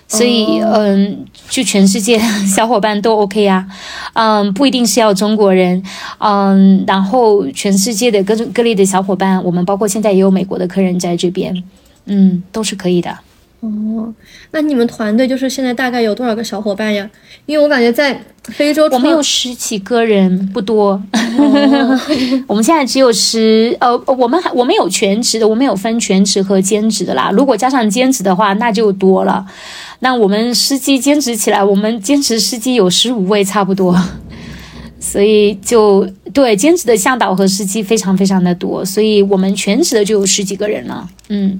[0.07, 3.65] 所以，嗯，就全世界 小伙伴都 OK 呀，
[4.13, 5.81] 嗯，不一定是要中国人，
[6.19, 11.63] 嗯，然后全世界的各种各类的小伙伴，我们包括现在也有美国的客人在这边，
[12.05, 13.17] 嗯，都是可以的。
[13.61, 14.13] 哦，
[14.51, 17.09] 那你们团队就是现在大概有多少个小伙伴呀？
[17.47, 21.01] 因为我感觉在非洲，我们有十几个人，不多。
[22.45, 27.31] 我们现在只有十，呃，我们还我们有全职的，我们有分全职和兼职的啦。
[27.31, 29.43] 如果加上兼职的话，那就多了。
[29.99, 33.97] 那我们司机兼职起来，我们兼职司机有十五位差不多，
[34.99, 41.07] 所以就对兼职的向导和司机非常非常的多，所以我们全职的就有十几个人了。
[41.29, 41.59] 嗯，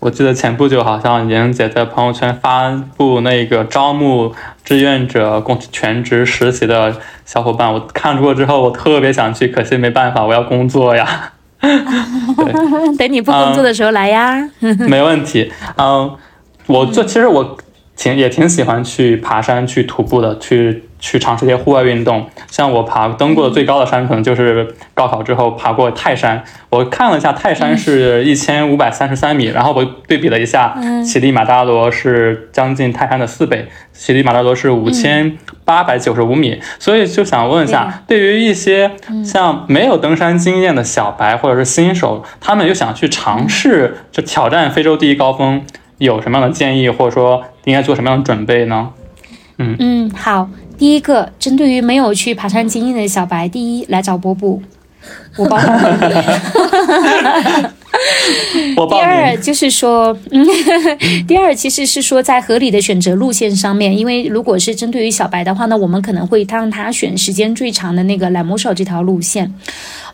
[0.00, 4.32] 我记得前不久好像莹姐在朋友圈发布那个招募
[4.64, 11.32] 志愿者工全职实习的小伙伴，我看过之后我特别想去，可惜没办法，我要工作呀。
[12.96, 14.48] 等你不工作的时候来呀。
[14.88, 16.16] 没问题，嗯。
[16.68, 17.56] 我就其实我
[17.96, 22.28] 挺也挺喜欢去爬山、去徒步的，去去尝试一些户外运动。
[22.48, 26.44] 像我爬登过的最高的山，可能就是高考之后爬过泰山。
[26.70, 36.60] 我看了一下，泰山是一千五百三十三米，然后我对比了一下，乞力马扎罗是将近泰山的四倍，乞力马扎罗是五千八百九十五米。
[36.78, 38.92] 所以就想问一下，对于一些
[39.24, 45.64] 像没有登山经验的小白或者是新手，他们又想去尝试就挑战非洲第一高峰。
[45.98, 48.90] 有什么样的建议，或者说应该做什么样的准备呢？
[49.58, 54.62] 嗯嗯，好，第一个，针对于没有去爬山经验的小白，第一来找波布，
[55.36, 55.66] 我包你。
[58.88, 60.16] 第二就是说，
[61.26, 69.52] 第二其实是说在合理的选择路线上面，因为如果是针对于小白的话呢，我们可能会让他选时间最长的那个蓝魔手这条路线。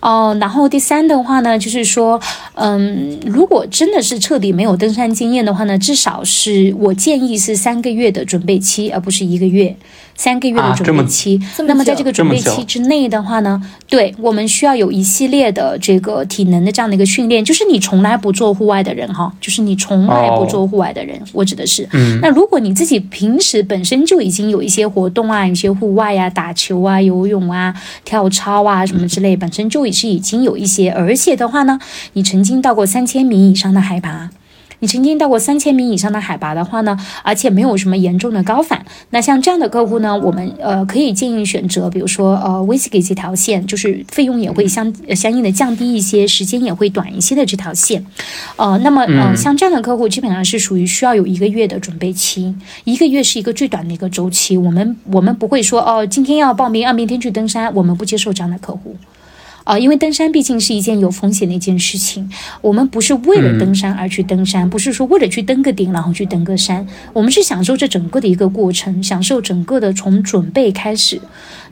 [0.05, 2.21] 哦，然后第三的话呢，就是说，
[2.57, 9.75] 嗯，如果真的是彻底没有登山经验的话呢，至少是我建议是三个月的准备期，而不是一个月。
[10.17, 17.45] 三个月的准备期，那么在这个准备期之内的话呢，对我们需要有一系列的这个体能的这样的一个训练。
[17.45, 21.89] 就是你从来不做户外的人哈，就是你从来不做户外的人，我指的是。
[22.23, 31.79] 那如果你自己平时本身就已经有一些活动啊，有些户外呀，打球啊、游泳啊、跳操啊什么之类，本身就已是已经有一些，而且的话呢，
[32.13, 34.31] 你曾经到过三千米以上的海拔。
[34.81, 48.05] 你曾经到过三千米以上的海拔的话呢，而且没有什么严重的高反，那像这样的客户呢，我们呃可以建议选择，比如说呃威斯给这条线，就是费用也会相相应的降低一些，时间也会短一些的这条线，
[48.57, 52.55] 呃，那么呃像这样的客户基本上是属于需要有一个月的准备期，
[52.85, 58.97] 一个月是一个最短的一个周期，我们我们不会说哦今天要报名，啊明天去登山，我们不接受这样的客户。
[59.65, 71.19] 啊，因为登山毕竟是一件有风险的一件事情，我们不是为了登山而去登山，不是说为了去登个顶然后去登个山，我们是享受这整个的一个过程，享受整个的从准备开始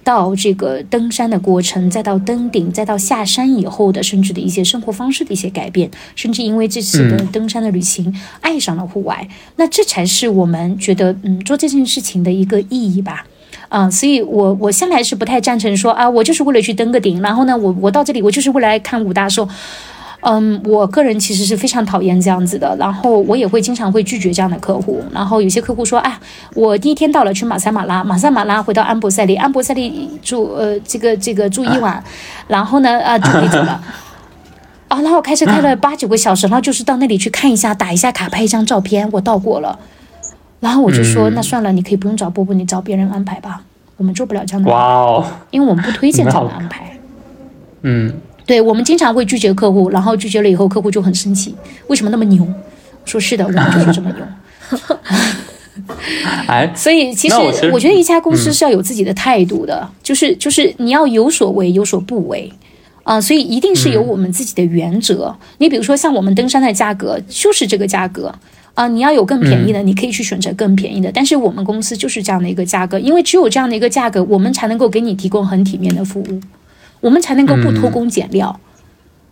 [0.03, 13.27] 到这个登山的过程，再到登顶，再到下山以后的，甚至的一些生活方式的一些改变，甚至因为这次的登山的旅行爱上了户外，那这才是我们觉得嗯做这件事情的一个意义吧。
[13.73, 19.49] 啊，所以我我向来是不太赞成说啊，我就是为了去登个顶，然后呢，我我到这里我就是为了来看五大寿。
[20.25, 25.03] 嗯，我个人其实是非常讨厌这样子的，然后我也会经常会拒绝这样的客户。
[25.11, 26.17] 然后有些客户说，哎，
[26.55, 32.05] 我第一天到了去马赛马拉，马赛马拉回到安博塞利，安博塞利住呃这个这个住一晚，
[32.47, 33.83] 然后呢啊就可以走了。
[34.87, 39.77] 啊，然后开车开了八九个小时，然后就是到那里去看一下，打一下卡，拍一张照片，我到过了。
[40.63, 43.61] 然后我就说，那算了，你可以不用找波波，你找别人安排吧。
[43.97, 46.97] 我们做不了这样的，哇哦，因为我们不推荐这样的安排。
[47.83, 48.15] 嗯，
[48.47, 51.53] 对，我们经常会拒绝客户，然后拒绝了以后，客户就很生气，
[51.89, 52.47] 为什么那么牛？
[53.05, 54.25] 说是的，我们就是这么牛。
[56.47, 57.35] 哎， 所以其实
[57.73, 62.53] 我觉得一家公司是要有自己的态度的，就是就是你要有所为，有所不为
[63.03, 63.21] 啊。
[63.21, 65.37] 所以一定是有我们自己的原则。
[65.59, 68.33] 你比如说像我们登山的价格就是这个价格。
[68.75, 71.11] 啊，你要有更便宜的，你可以去选择更便宜的。
[71.13, 76.41] 但是我们公司就是这样的一个价格，因为只有这样的一个价格，我们才能够给你提供很体面的服务，
[77.01, 78.59] 我们才能够不偷工减料。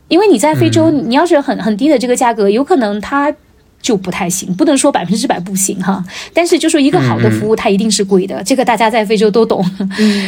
[0.09, 3.33] 因为你在非洲，你要是很很低的这个价格，有可能它
[3.81, 6.05] 就不太行，不能说百分之百不行哈。
[6.35, 9.65] 但是就说一个好的服务，它一定是贵的，这个大家在非洲都懂。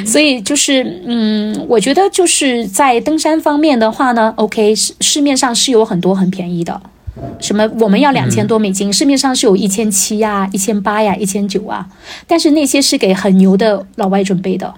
[0.07, 6.81] 所以就是嗯，我觉得就是在登山方面的话呢，OK，市市面上是有很多很便宜的。
[7.39, 7.69] 什么？
[7.79, 11.87] 我们要两千多美金，市面上是有一千七呀、一千八呀、一千九啊。
[12.27, 14.73] 但是那些是给很牛的老外准备的，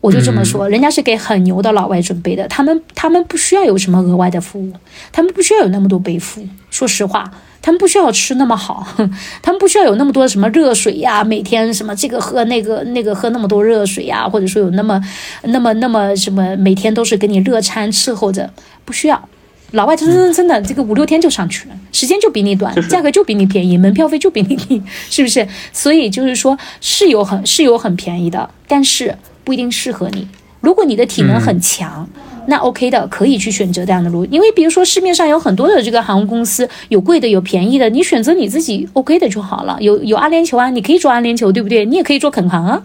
[0.00, 2.48] 我就这么说，人家是给很牛的老外准备的。
[2.48, 4.72] 他们他们不需要有什么额外的服务，
[5.12, 6.46] 他们不需要有那么多背负。
[6.70, 7.30] 说实话，
[7.60, 8.86] 他们不需要吃那么好，
[9.42, 15.00] 他们不需要有那么多什么热水呀，每天什么这个喝那个那个喝那么多热水呀，或者说有那么
[15.42, 18.50] 那么那么什么每天都是给你热餐伺候着，
[18.84, 19.28] 不需要。
[19.74, 25.46] 老外真真真的，这个五六天就上去了，时间就比你短，价格就比你便宜，门票费就比你低， 是不是？
[25.72, 30.26] 所以就是说，是有很是有很便宜的，但是不一定适合你。
[30.60, 32.08] 如果你的体能很强，
[32.46, 34.24] 那 OK 的，可以去选择这样的路。
[34.26, 39.76] 因为比如说市面上有很多的这个航空公司，有贵的，有便宜的，你选择你自己 OK 的就好了。
[39.80, 41.84] 有有阿联酋啊，你可以做阿联酋，对不对？
[41.84, 42.82] 你也可以做肯航啊。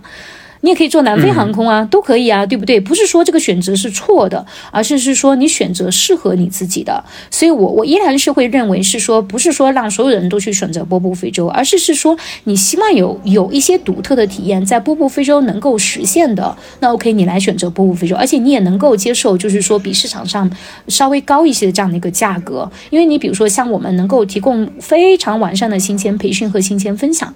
[0.61, 2.79] 你也可以做南非航空啊，都可以啊，对不对？
[2.79, 7.03] 不是说这个选择是错的，而是是说你选择适合你自己的。
[7.31, 20.49] 所以，我我依然是会认为是说，不是说让所有人都去选择波波非洲，而是是说你希望有有一些独特的体验在波波非洲能够实现的，那 OK，你来选择波波非洲，而且你也能够接受，就是说比市场上
[20.87, 27.33] 稍微高一些的这样的一个价格，因为你比如说像我们能够提供非常完善的新签培训和新签分享。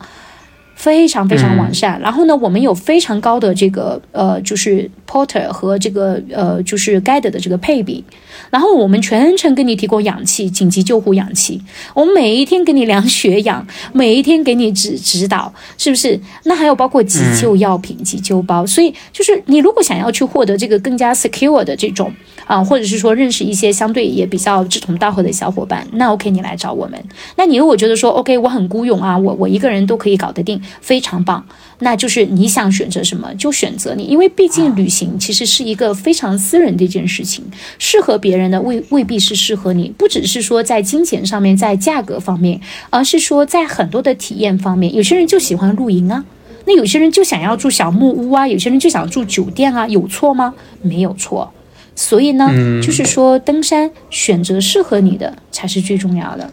[0.76, 8.04] 非常非常完善，然后呢，我们有非常高的这个呃，就是 porter 和这个呃，就是 guide 的这个配比，
[8.50, 11.62] 然后我们全程给你提供氧气，紧急救护氧气，
[11.94, 16.20] 我们每一天给你量血氧， 每一天给你指指导，是不是？
[16.46, 22.12] 那还有包括急救药品、急救包，所以就是你如果想要去获得这个更加 secure 的这种
[22.46, 27.04] 啊，或者是说认识一些相对也比较志同道合的小伙伴，那 OK，你来找我们。
[27.36, 31.46] 那你如果觉得说 OK，我很孤勇啊，我我一个人都可以搞得定，非常棒。
[31.80, 37.44] 那就是你想选择什么就选择你，因为毕竟旅行其实是一个非常私人的一件事情，
[37.78, 39.94] 适合别人的未未必是适合你。
[39.98, 46.24] 不只是说在金钱上面，在价格方面，而是说在很多的体验方面，有些人就喜欢露营啊。
[46.66, 50.54] 那有些人就想要住小木屋啊，有些人就想住酒店啊，有错吗？
[50.82, 51.52] 没有错。
[51.96, 52.50] 所以呢，
[52.82, 56.50] 就是说登山选择适合你的才是最重要的。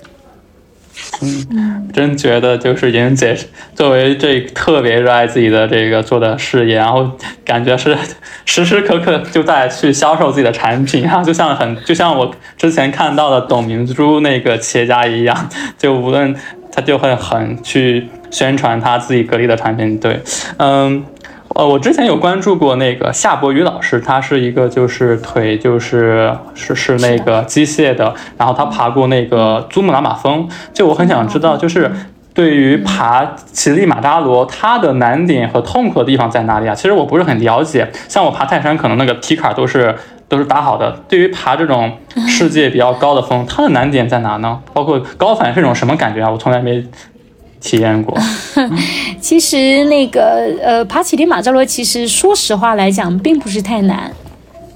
[1.23, 3.37] 嗯，真觉得就是莹姐
[3.75, 7.11] 作为这特别热爱自己的这个做的事业，然后
[7.45, 7.97] 感觉是
[8.45, 16.35] 时时刻刻就在去销售自己的产品啊，就像很就像我之前看到的董明珠那个企业家一样，就无论
[16.71, 18.09] 他就会很去。
[18.33, 20.23] 宣传他自己格力的产品，对，
[20.59, 21.05] 嗯，
[21.57, 31.91] 呃，我之前有关注过那个夏博宇老师，他是一个就是腿就是是是那个机械的，然后他爬过那个珠穆朗玛峰，就我很想知道，就是
[32.33, 36.75] 对于爬乞力马扎罗，它的难点和痛苦的地方在哪里啊？
[36.75, 39.95] 其实我不是很了解，像我爬泰山，可能那个皮卡都是
[40.29, 41.99] 都是打好的，对于爬这种
[42.29, 44.61] 世界比较高的峰，它的难点在哪呢？
[44.73, 46.31] 包括高反是一种什么感觉啊？
[46.31, 46.85] 我从来没。
[47.61, 48.19] 体验过，
[49.21, 54.11] 其实那个呃，爬乞力马扎罗，其实说实话来讲，并不是太难，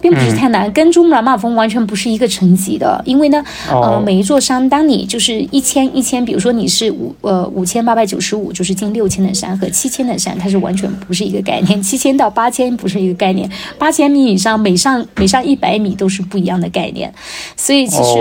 [0.02, 3.02] 并不是太难，跟珠穆朗玛峰完全不是一个层级的。
[3.06, 11.80] 因为呢，呃，每一座山，当你就是一千一千，比如说你是五呃五千八百九十五，就是近六千的山和七千的山，它是完全不是一个概念。
[11.82, 17.10] 七千到八千不是一个概念，八千米以上每上每上一百米都是不一样的概念。
[17.56, 18.18] 所以其实，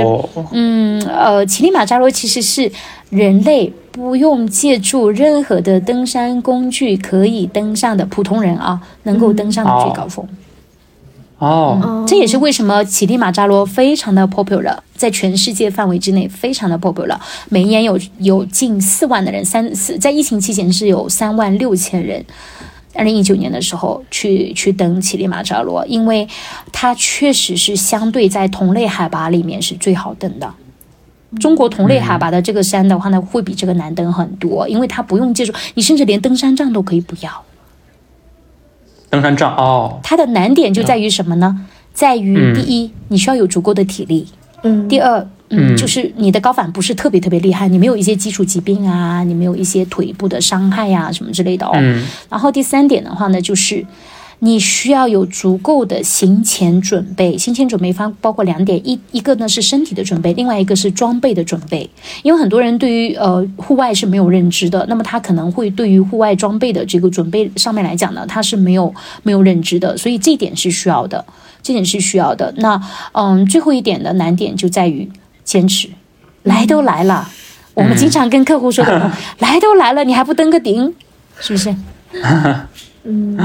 [0.53, 2.71] 嗯呃，乞力马扎罗其实是
[3.13, 3.71] 人类。
[3.93, 10.27] 不用借助任何的登山工具可以登上的普通人啊，能够登上的最高峰。
[11.37, 17.15] 哦，这也是为什么乞力马扎罗非常的 popular，在全世界范围之内非常的 popular，
[17.49, 22.25] 每年有有近四万的人，三四在疫情期间是有三万六千人，
[22.95, 26.27] 二零一九年的时候去去登乞力马扎罗，因为
[26.71, 30.51] 它确实是相对在同类海拔里面是最好登的。
[31.39, 37.43] 中国同类海拔的这个山的话呢，会比这个难登很多，因为它不用借助，你甚至连登山杖都可以不要。
[39.09, 41.65] 登山杖哦，它的难点就在于什么呢？
[41.93, 44.27] 在于第一，你需要有足够的体力。
[44.63, 44.87] 嗯。
[44.87, 51.71] 第二，嗯，就是你的高反不是特别特别厉害，你没有一些基础疾病啊，你没有一些腿部的伤害呀什么之类的哦。
[51.75, 52.05] 嗯。
[52.29, 53.85] 然后第三点的话呢，就是。
[54.45, 61.89] 你需要有足够的行前准备，行前准备方包括两点，一一个呢是身体的准备，另外一个是装备的准备。
[62.23, 71.23] 因为很多人对于呃户外是没有认知的，那么他可能会对于户外装备的这个准备上面来讲呢，他是没有没有认知的，所以这点是需要的，
[71.61, 72.53] 这点是需要的。
[72.57, 72.81] 那
[73.13, 75.09] 嗯，最后一点的难点就在于
[75.45, 75.87] 坚持，
[76.43, 77.29] 来都来了，
[77.75, 80.93] 我们经常跟客户说的， 来都来了，你还不登个顶，
[81.39, 81.73] 是不是？
[83.03, 83.37] 嗯，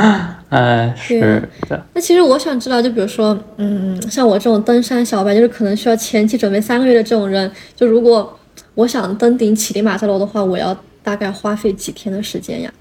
[0.51, 1.85] 哎， 是的。
[1.93, 8.39] 那其实我想知道，就比如说，嗯，像我这种登山小白，就是可能需要前期准备三个月的这种人，就如果
[8.75, 12.73] 我想登顶乞力马扎罗的话，我要大概花费几天的时间呀？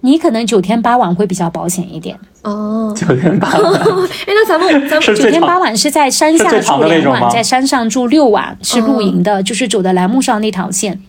[0.00, 2.94] 你可能九天八晚会比较保险一点哦。
[2.96, 3.72] 九天八晚，
[4.26, 11.00] 哎，那咱们咱们 九天八晚是在山下住两晚，在山上住六晚是露营的，就是走的栏目上那条线。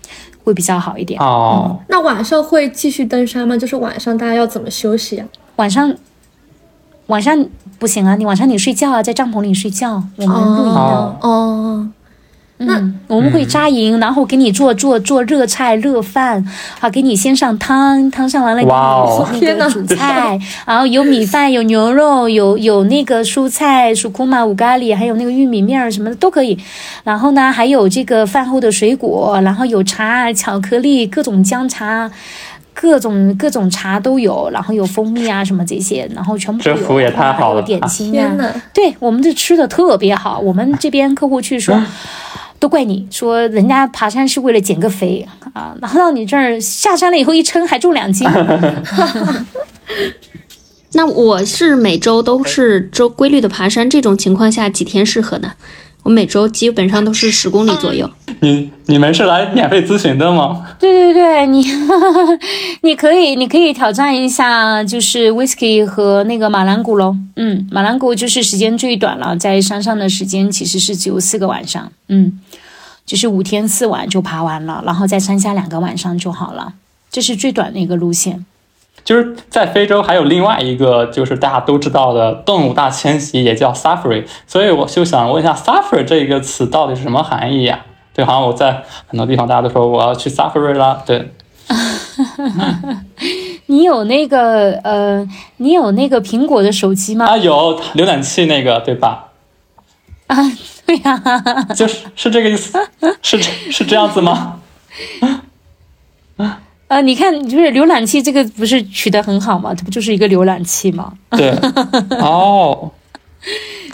[0.44, 1.78] 会比较好一点哦。
[1.88, 3.58] 那晚上会继续登山吗？
[3.58, 5.28] 就是晚上大家要怎么休息啊？
[5.58, 5.94] 晚上
[7.08, 7.46] 晚上
[7.78, 10.04] 不行啊，你晚上你睡觉啊，在帐篷里睡觉。
[10.16, 11.88] 我们露营的哦。
[12.62, 12.74] 那
[13.08, 16.44] 我们会扎营，然后给你做做做热菜热饭，
[16.82, 26.60] 啊给你先上汤，汤上完了给你那个主菜，然后有米饭，有牛肉，有有那个蔬菜，薯库玛、五咖喱，还有那个玉米面儿什么的都可以。
[27.06, 32.12] 然后呢，还有这个饭后的水果，然后有茶、巧克力，各种姜茶，
[32.74, 38.36] 各种各种茶都有，然后有蜂蜜啊什么这些，然后全部这服务也太好了，点心啊，
[38.74, 41.82] 对我们这吃的特别好，我们这边客户去说。
[42.60, 48.28] 都怪你说人家爬山是为了减个肥啊，然后到你这儿下山了以后一称还重两斤。
[50.94, 55.54] 那我是每周都是周规律的爬山，这种情况下几天适合呢？
[56.04, 58.10] 我每周基本上都是十公里左右。
[58.40, 60.66] 你你们是来免费咨询的吗？
[60.80, 61.64] 对对对，你
[62.82, 67.16] 你可以你可以挑战一下，就是 whisky 和那个马兰谷喽。
[67.36, 71.92] 嗯，马兰谷就是时间最短了，在山上的时间其实是只有四个晚上。
[72.08, 72.40] 嗯，
[73.10, 76.74] 就是五天四晚就爬完了，然后在山下两个晚上就好了，
[77.10, 78.46] 这是最短的一个路线。
[79.04, 84.26] 就是在非洲还有另外一个，就是大家都知道的动物大迁徙，也叫 safari。
[84.46, 87.84] 所以我就想问一下，safari 这一个词到底是什么含义呀？
[88.14, 91.02] 对，好像我在很多地方大家都说我要去 safari 啦。
[91.04, 91.32] 对，
[93.66, 97.26] 你有那个呃，你有那个苹果的手机吗？
[97.26, 99.30] 啊，有浏览器那个，对吧？
[100.28, 100.38] 啊，
[100.90, 102.80] 对呀，就是是这个意思，
[103.22, 103.40] 是
[103.72, 104.60] 是这样子吗？
[106.88, 109.72] 呃，你看，就是浏览器这个不是取得很好吗？
[109.76, 111.14] 它不就是一个浏览器吗？
[111.30, 111.52] 对，
[112.20, 112.92] 哦，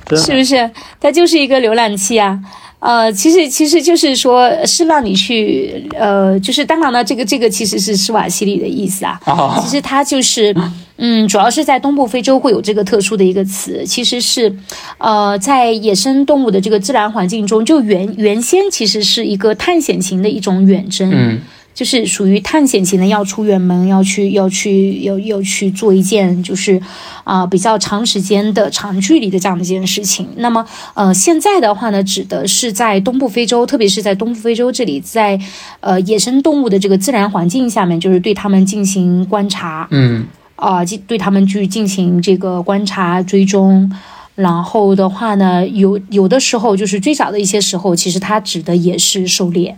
[0.08, 0.72] 是不是？
[1.02, 2.39] 它就是一个浏览器啊。
[2.80, 9.20] 呃，其实其实就是说，是让你去，呃，就是当然了，这个这个其实是施瓦西里的意思啊。
[9.62, 10.56] 其实它就是，
[10.98, 14.56] 嗯，主要是在东部非洲会有这个特殊的一个词，其实是，
[14.98, 21.12] 呃，在野生动物的这个自然环境中，就原原先其实是一个探险型的一种远征。
[21.14, 21.41] 嗯。
[21.76, 26.82] 就是属于探险型的，要出远门，要去，要去，要要去做一件，就是
[27.26, 30.26] 啊比较长时间的长距离的这样的一件事情。
[30.38, 35.38] 那么，呃，现在的话呢，指的是在东部非洲，特别是在东部非洲这里，在
[35.82, 40.26] 呃野生动物的这个自然环境下面，就是对它们进行观察，嗯，
[40.56, 43.91] 啊，进对他们去进行这个观察追踪。
[44.36, 49.76] 然后的话呢，有有的时候就是最早的一些时候，其实它指的也是狩猎。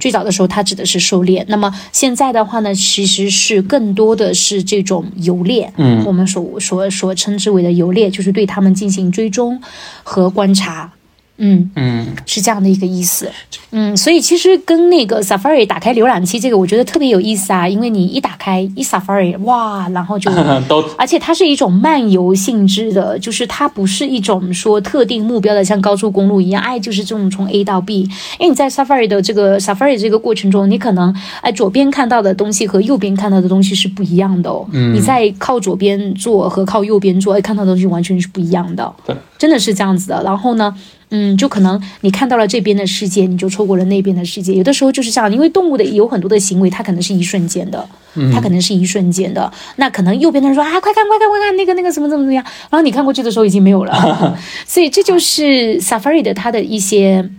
[0.00, 1.44] 最早的时候，它指的是狩猎。
[1.48, 5.70] 那么现在的话呢，其实是更多的是这种游猎。
[5.76, 9.60] 嗯，我们所所所称之为的游猎，就是对他们进行追踪
[10.02, 10.90] 和观察。
[11.36, 13.30] 嗯嗯，是这样的一个意思。
[13.70, 20.30] 嗯，所以其实跟那个 Safari 打开浏览器这个，我觉得特别有意思啊，因为你一打开一 Safari，哇，然后就
[20.68, 28.02] 都，而且它是一种漫游性质的，就是它不是一种说特定目标的，像高速公路一样，哎，就是这种从 A 到 B。
[28.38, 34.64] 因为你在 Safari 的这个 Safari 这个过程中，你可能哎左边看到的东西和右边看到的东西是不一样的哦。
[34.72, 38.92] 嗯，你在靠左边坐和靠右边坐，哎，看到的东西完全是不一样的。
[39.04, 40.22] 对，真的是这样子的。
[40.24, 40.74] 然后呢？
[41.10, 44.54] 嗯，就可能你看到了这边的世界，你就错过了那边的世界。
[44.54, 47.86] 有的时候就是这样，因为动物的有很多的行为，它可能是一瞬间的，
[48.32, 49.52] 它可能是一瞬间的。
[49.76, 54.36] 那可能右边的人说啊，快看快看快看，那个那个怎么怎么怎么样，然后你看过去的时候已经没有了。
[54.66, 57.30] 所以这就是 Safari 的它的一些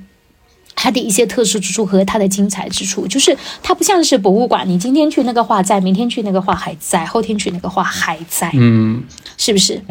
[0.74, 9.04] 它的一些特殊之处和它的精彩之处，就是它不像是博物馆，你今天去那个画在，明天去那个画还在，后天去那个画还在，嗯，
[9.38, 9.82] 是不是？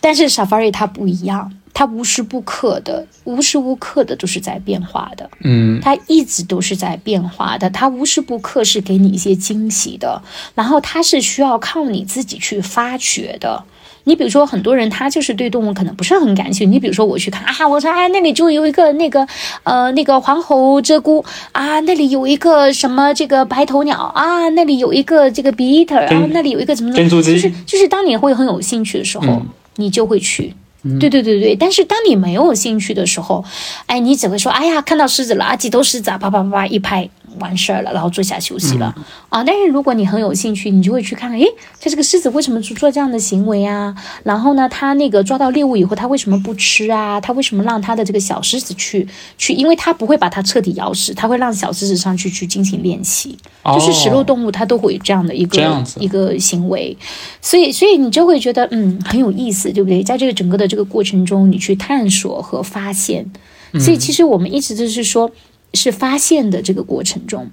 [0.00, 1.52] 但是 Safari 它不一样。
[1.74, 10.20] 它无时不刻的，无时无刻的都是在变化的，嗯，它一直都是在变化的，它无时不刻是给你一些惊喜的，
[10.56, 13.62] 然后它是需要靠你自己去发掘的。
[14.04, 16.66] 你比如说，很多人他就是对动物可能不是很感兴趣。
[16.66, 19.24] 你比如说，我去看啊，我说哎，那里就有一个那个
[19.64, 21.22] 呃那个黄喉鹧鸪
[21.52, 29.42] 啊，那里有一个什么这个白头鸟啊，那里有一个这个 beater 啊，那里有一个什么怎么，就是就是当你会很有兴趣的时候，
[29.78, 30.54] 你就会去。
[31.00, 33.44] 对对对对，但是当你没有兴趣的时候，
[33.86, 37.10] 哎，你只会说，哎呀，看到狮子了啊，几头狮子啊，啪啪啪啪一拍。
[37.38, 38.94] 完事儿了，然后坐下休息了
[39.28, 39.44] 啊！
[39.44, 41.46] 但是如果你很有兴趣，你就会去看看，诶，
[41.80, 43.94] 它这个狮子为什么做做这样的行为啊？
[44.24, 47.20] 然后呢，它那个抓到猎物以后，它为什么不吃啊？
[47.20, 49.06] 它为什么让它的这个小狮子去
[49.36, 49.52] 去？
[49.52, 53.36] 因为它不会把它彻底咬死，它会让小狮子上去去进行练习。
[53.64, 56.96] 就是食肉动物，它都会有这样的一个一个行为，
[57.42, 60.02] 所以所以你就会觉得嗯很有意思，对不对？
[60.02, 63.30] 在这个整个的这个过程中，你去探索和发现。
[63.78, 65.30] 所以其实我们一直就是说。
[65.74, 67.50] 是发现的这个过程中，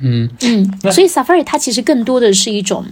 [0.00, 2.84] 嗯嗯，所以 Safari 它其实更多的是一种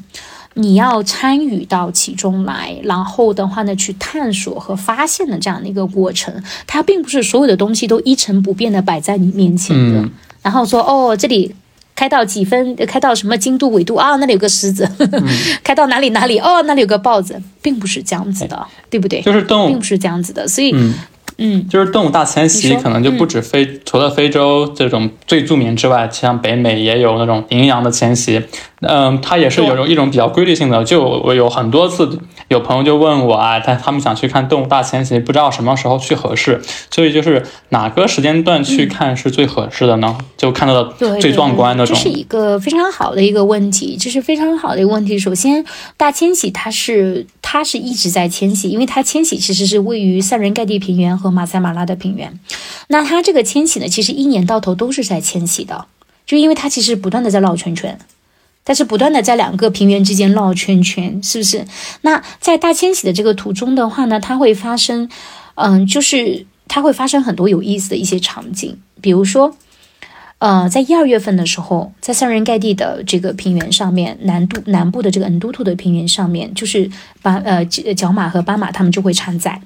[0.54, 6.42] 你要参与到其中来，然后的话呢去探索和发现的这样的一个过程。
[6.66, 10.08] 它并不是所有的东西都一成不变的摆在你面前的，
[10.42, 11.54] 然后说哦，这里
[11.94, 14.88] 开到几分，开到什么经度纬度啊，那里有个狮子，
[15.62, 19.20] 开到哪里哪里哦，那里有个豹子，并不是这样子的，对不对？
[19.20, 20.74] 就是动物，并不是这样子的，所以。
[21.38, 28.42] 嗯，就是动物大迁徙，可能就不止非除了非洲这种最著名之外，像北美也有那种羚羊的迁徙。
[28.80, 30.84] 嗯，它也是有种一种比较规律性的。
[30.84, 32.18] 就我有很多次
[32.48, 36.60] 有朋友就问我啊，他他们想去看动物大迁徙，不知道什么时候去合适。
[36.90, 40.16] 所以就是哪个时间段去看是最合适的呢？
[40.36, 41.96] 就看到的最壮观那种。
[41.96, 45.18] 这是一个非常好的一个问题，这是非常好的一个问题。
[45.18, 45.64] 首先，
[45.96, 52.38] 大迁徙它是它是一直在迁徙，因为它迁徙其实是位于塞伦盖蒂平原和马赛马拉的平原。
[52.88, 55.86] 那它这个迁徙呢，其实一年到头都是在迁徙的，
[56.26, 57.98] 就因为它其实不断的在绕圈圈。
[58.64, 61.64] 但是不断的在两个平原之间绕圈圈，是不是？
[62.00, 65.08] 那在大迁徙的这个途中的话呢，它会发生，
[65.54, 69.54] 嗯，就是它会发生很多有意思的一些场景，比如说，
[70.38, 76.90] 呃，在一二月份的时候，在三人盖地的这个平原上面，南都南部的这个恩都图的平原上面，就是
[77.20, 79.60] 巴呃角马和斑马它们就会产崽。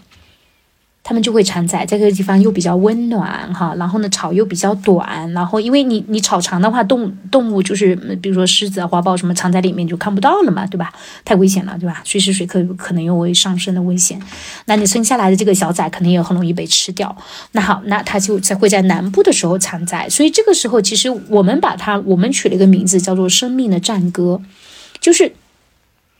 [1.09, 10.93] 他们就会产崽，在这个地方又比较温暖哈，然后呢草又比较短，然后因为你你草长的话，动动物就是比如说狮子啊、花豹什么藏在里面就看不到了嘛，对吧？
[11.25, 12.03] 太危险了，对吧？
[12.05, 14.21] 随时随刻可能有会上升的危险。
[14.67, 17.17] 那你生下来的这个小崽可能也很容易被吃掉。
[17.53, 24.43] 那好，那它就在会在南部的时候产崽，所以这个时候其实我们把它我们取了一个名字叫做“生命的战歌”，
[25.01, 25.33] 就是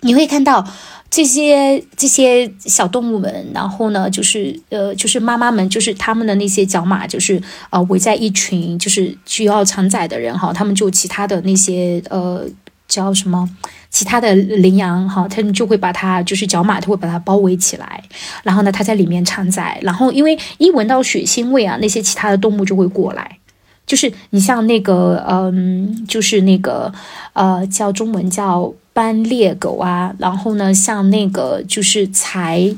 [0.01, 0.67] 你会看到。
[1.11, 7.41] 这些这些小动物们，然后呢，就是呃，就是妈妈们，就是他们的那些角马，就是
[7.71, 12.47] 呃，围在一群，就是需要承载的人哈，他们就其他的那些呃，
[12.87, 13.49] 叫什么，
[13.89, 18.05] 其他的羚羊哈，他们就会把它，就是角马，他会把它包围起来，
[18.43, 23.39] 然后呢，它在里面承载，然后因为一闻到血腥味啊，那些其他的动物就会过来，
[23.87, 26.93] 就是你像那个嗯，就是那个
[27.33, 28.71] 呃，叫中文叫。
[28.99, 32.69] 斑鬣狗啊，然后呢，像那个就是柴，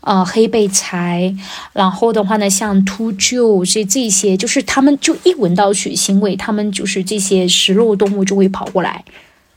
[0.00, 1.36] 呃，黑背柴，
[1.74, 9.04] 然后的话呢，像秃鹫这这些，就是他们就一闻到血腥味，他们就是这些食肉动物就会跑过来，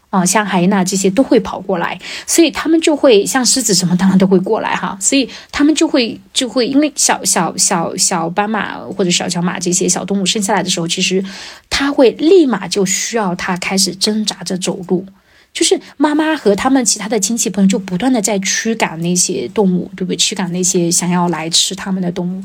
[0.10, 1.98] 啊，像海娜这些都会跑过来，
[2.28, 11.24] 所以他们就会像狮子什么当然都会过来哈，所以他们就会就会因为小小小小斑马或者小小马这些小动物生下来的时候，其实
[11.70, 15.06] 它会立马就需要它开始挣扎着走路。
[15.60, 20.16] 就是妈妈和他们其他的亲戚朋友就不断的在驱赶那些动物，对不对？
[20.16, 22.42] 驱赶那些想要来吃他们的动物。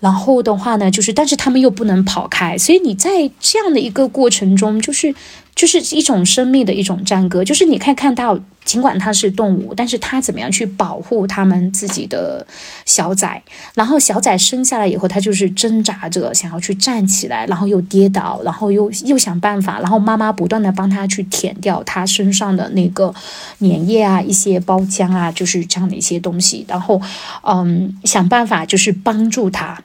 [0.00, 5.14] 然后的话呢，就是但是他们又不能跑开，所以你在这样的一个过程中，就是
[5.54, 8.36] 就是一种生命的一种战歌，就是你可以看到。
[8.64, 12.46] 尽管它是动物，但是它怎么样去保护它们自己的
[12.84, 13.42] 小崽？
[13.74, 23.12] 然后小崽生下来以后，它就是挣扎着想要去站起来，然后又跌倒，然后又又想办法，然后妈妈不断的帮它去舔掉它身上的那个
[23.60, 27.00] 粘液啊，一些包浆啊，就是这样的一些东西，然后
[27.42, 29.82] 嗯，想办法就是帮助它。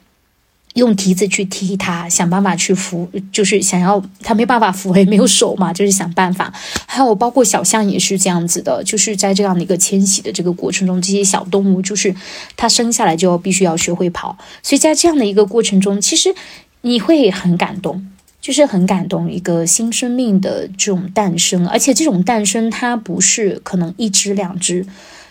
[0.76, 6.52] 用蹄子去踢它，想办法去扶，就是想要它没办法扶，也没有手嘛，就是想办法。
[6.86, 12.14] 还有包括小象也是这样子的，就是在这样的一个迁徙的这个过程中，这些小动物就是
[12.56, 16.34] 它生下来就必须要学会跑，所以在这样的一个过程中，其实
[16.82, 18.06] 你会很感动，
[18.40, 24.86] 就是很感动一个新生命的这种诞生，而且这种诞生它不是可能一只两只，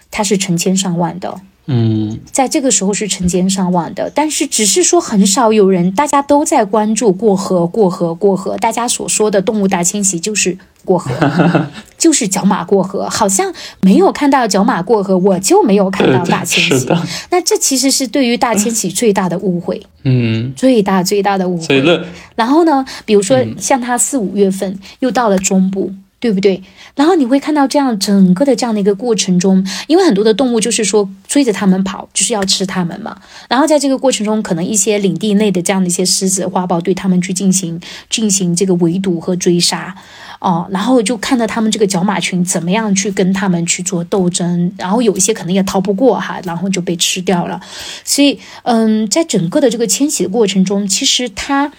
[0.10, 1.40] 它是成千上万的。
[1.68, 8.56] 嗯，在这个时候是成千上万的，但是只是说很少有人，大家都在关注过河，过河，过河。
[8.58, 11.12] 大家所说的动物大迁徙就是过河，
[11.98, 13.52] 就是角马过河，好像
[13.82, 16.88] 没有看到角马过河，我就没有看到大迁徙。
[17.32, 22.06] 那这其实是对于大迁徙最大的误会，嗯，最大最大的误会。
[22.36, 25.92] 然后呢，比如说像它四五月份又到了中部。
[26.20, 26.64] 对不对？
[26.96, 33.16] 然后你会看到这样整个的这样的一个过程中，因为很多的动物就是说追着它们跑，就是要吃它们嘛。
[33.48, 39.96] 然后在这个过程中，可能一些领地内的这样的一些狮子、花豹对它们去进行进行这个围堵和追杀，
[40.40, 47.62] 哦，然后就看到他们这个角马群怎么样去跟他们去做斗争，然后有一些可能也逃不过哈，然后就被吃掉了。
[48.04, 51.72] 所以，嗯，在整个的这个迁徙的过程中，其实它。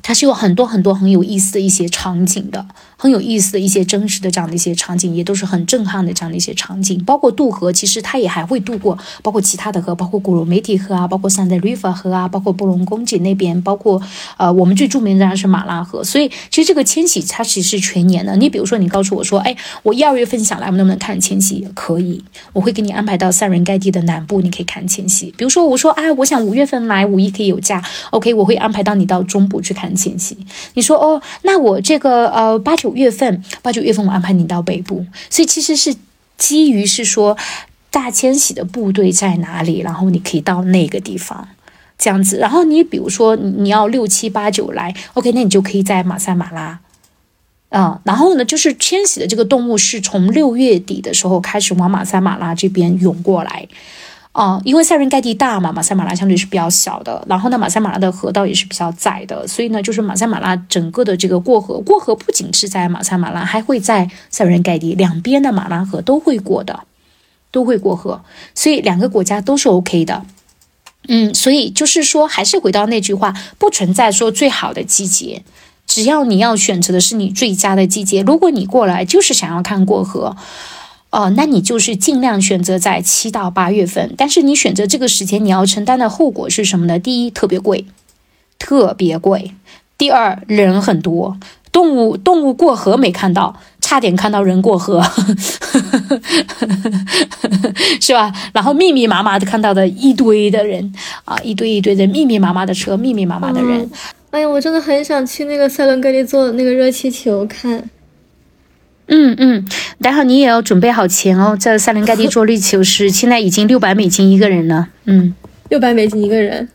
[0.00, 2.64] 它是有很多很多很有意思的一些场景的，
[3.00, 7.02] 很有意思的一些真实的这样的一些场景，也都是很震撼的这样的一些场景。
[7.04, 14.02] 包括渡河，其实它也还会渡过，包括其他的河，包括古罗梅提河啊，包括三德瑞法河啊，包括布隆宫井那边，包括
[14.36, 16.02] 呃我们最著名的当然是马拉河。
[16.02, 18.36] 所以其实这个迁徙它其实是全年的。
[18.36, 21.68] 你比如说你告诉我说，哎，我一二月份想来，我们能不能看迁徙？
[21.74, 25.32] 可以，我会给你安排到塞伦盖蒂的南部，你可以看迁徙。
[25.36, 29.88] 比如说我说，哎，我想五月份来，五一可以有假，OK，我会安排到你到中部去看。
[29.98, 30.36] 迁徙，
[30.74, 35.94] 你说哦，那我这个呃八九月份，八九月份我安排你到北部，所以其实是
[36.36, 37.36] 基于是说
[37.90, 41.48] 大迁徙的部队在哪里，然后你可以到那个地方
[41.98, 42.36] 这样子。
[42.38, 46.80] 然后你比如说你要六七八九来，OK，那你就可以在马赛马拉
[47.70, 48.00] 啊。
[48.04, 53.68] 然后呢，就是迁徙的这个动物是从六月底的时候开始往马赛马拉这边涌过来。
[54.32, 57.24] 啊，因为塞伦盖蒂大嘛，马赛马拉相对是比较小的。
[57.28, 66.84] 然后呢，马赛马拉的河道也是比较窄的，所以呢，就是马赛马拉整个的这个过河，过河不仅是在马赛马拉，还会在塞伦盖蒂两边的马拉河都会过的，
[67.50, 68.22] 都会过河。
[68.54, 70.24] 所以两个国家都是 OK 的。
[71.08, 75.42] 嗯，所以就是说，还是回到那句话，不存在说最好的季节，
[75.84, 78.22] 只要你要选择的是你最佳的季节。
[78.22, 80.36] 如果你过来就是想要看过河。
[81.10, 86.98] 哦，那你就是尽量选择在七到八月份，但是你选择这个时间，你要承担的后果是什么呢？
[86.98, 87.86] 第一，特别贵，
[88.58, 89.52] 特别贵。
[89.96, 91.38] 第二人很多，
[91.72, 95.02] 动物动物过河没看到，差点看到人过河，
[98.00, 98.32] 是吧？
[98.52, 100.92] 然后密密麻麻的看到的一堆的人
[101.24, 103.90] 啊，一堆一堆的密密麻麻的车，密密麻麻的人。
[104.30, 107.88] 哎呀，我真的很想去那个塞伦格利坐那个热气球看。
[109.08, 109.66] 嗯嗯，
[110.00, 111.56] 待会你也要准备好钱哦。
[111.56, 114.88] 在塞伦盖蒂做绿球是现在已经六百美金一个人了。
[115.06, 115.34] 嗯，
[115.68, 116.68] 六百美金一个人。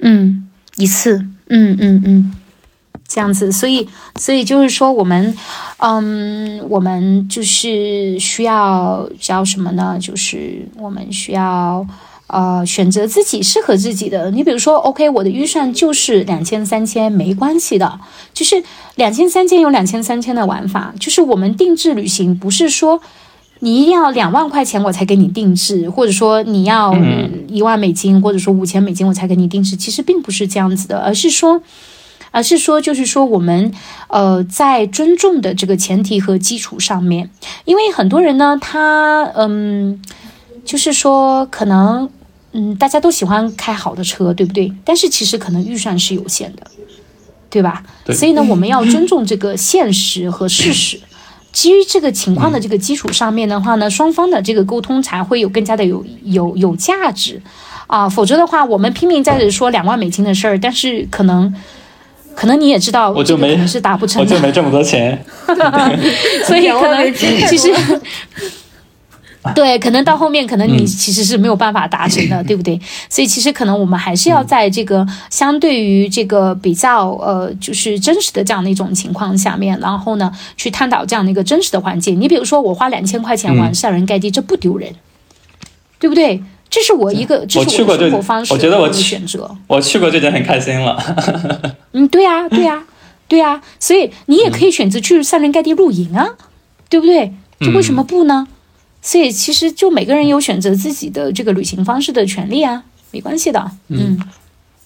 [0.00, 1.24] 嗯，一次。
[1.48, 2.34] 嗯嗯嗯，
[3.06, 3.52] 这样子。
[3.52, 5.34] 所以所以就是说，我们
[5.78, 9.96] 嗯，我们就是需要叫什么呢？
[10.00, 11.86] 就是我们需要。
[12.34, 14.28] 呃，选择自己适合自己的。
[14.32, 18.00] 你比如说，OK，我的预算就是两千三千，没关系的。
[18.32, 18.60] 就是
[18.96, 20.92] 两千三千有两千三千的玩法。
[20.98, 23.00] 就是我们定制旅行，不是说
[23.60, 26.92] 你一定要两万块钱我才给你定制，或者说你要
[27.46, 29.76] 一万美金，或者说五千美金我才给你定制。
[29.76, 31.62] 其实并不是这样子的，而是说，
[32.32, 33.72] 而是说，就是说我们
[34.08, 37.30] 呃在尊重的这个前提和基础上面，
[37.64, 40.02] 因为很多人呢，他嗯。
[40.64, 42.08] 就是说，可能，
[42.56, 44.72] 嗯，大家都喜欢开好的车，对不对？
[44.84, 46.64] 但是其实可能预算是有限的，
[47.50, 47.82] 对吧？
[48.14, 51.00] 所以呢，我们要尊重这个现实和事实。
[51.52, 57.42] 基于这个情况的这个基础上面的话呢，双方的这个沟通才会有更加的有有有价值
[57.88, 58.08] 啊。
[58.08, 61.52] 否则的话，我们拼命在这说两万美金的事儿，但是可能，
[62.36, 65.24] 可能你也知道，我就没是达不成，我就没这么多钱，
[66.46, 67.12] 所以可能
[67.48, 67.72] 其实。
[69.52, 72.80] 对，可能到后面，可能你其实是没有办法达成的， 对不对？
[73.08, 82.20] 所以其实可能我们还是要在这个相对于这个比较呃，就是真实的这样的一种情况下面，然后呢，去探讨这样的一个真实的环境。
[82.20, 84.90] 你比如说，我花两千块钱玩塞伦盖蒂，这不丢人，
[85.98, 86.42] 对不对？
[86.70, 90.98] 这是我一个，这是我 的生活方式，我觉得我选择，我去过就已经很开心了。
[91.92, 92.82] 嗯，对呀，对呀，
[93.28, 96.26] 对呀，所以你也可以选择去塞伦盖蒂露营啊，
[96.88, 97.32] 对不对？
[97.60, 98.48] 这为什么不呢？
[99.06, 102.82] 所以其实就每个人有选择自己的这个旅行方式的权利啊，
[103.12, 103.70] 没关系的。
[103.88, 104.18] 嗯，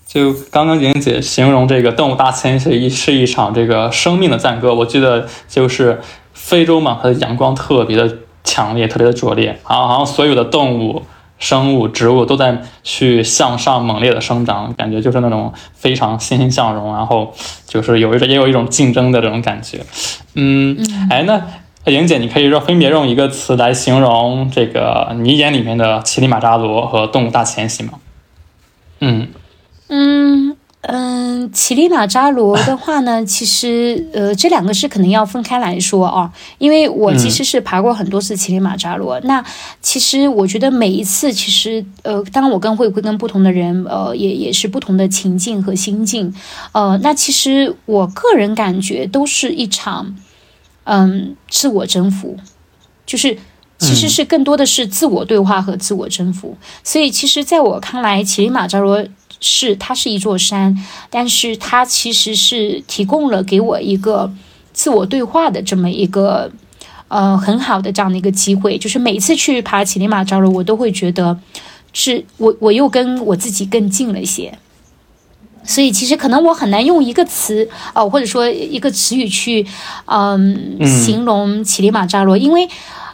[0.04, 6.00] 就刚刚莹姐形容这个动物大迁徙一是一场这个生命的赞歌，我记得就是
[6.34, 11.04] 非洲嘛，它的阳光特别的强烈，特别的灼烈，好像好像所有的动物、
[11.38, 17.32] 生物、植物都在去向上猛烈的生长，感觉就是那种非常欣欣向荣，然后
[17.68, 19.86] 就是有一种也有一种竞争的这种感觉。
[20.34, 20.76] 嗯，
[21.08, 21.40] 哎那。
[21.90, 27.92] 莹姐，你可以说分别用一个词来形容这个你眼里面的乞力马扎罗和动物大迁徙吗？
[29.00, 29.28] 嗯
[29.88, 39.18] 嗯嗯，乞力马扎罗的话呢，其实呃这两个是可能要分开来说啊，因为我其实是爬过很多次乞力马扎罗。
[39.20, 39.44] 那
[39.82, 46.32] 其实我觉得每一次，其实呃，当然我跟会会跟不同的人，呃，也也是不同的情境和心境。
[46.72, 50.14] 呃，那其实我个人感觉都是一场。
[50.90, 52.38] 嗯，自我征服，
[53.04, 53.36] 就是
[53.78, 56.56] 其实是更多的是自我对话和自我征服。
[56.82, 59.06] 所以，其实在我看来，乞力马扎罗
[59.38, 60.74] 是它是一座山，
[61.10, 64.32] 但是它其实是提供了给我一个
[64.72, 66.50] 自我对话的这么一个
[67.08, 68.78] 呃很好的这样的一个机会。
[68.78, 71.38] 就是每次去爬乞力马扎罗，我都会觉得
[71.92, 74.58] 是我我又跟我自己更近了一些。
[75.64, 79.66] 所以其实可能我很难用一个词哦，或者说一个词语去，
[80.06, 82.68] 嗯，形容乞力马扎罗，因为，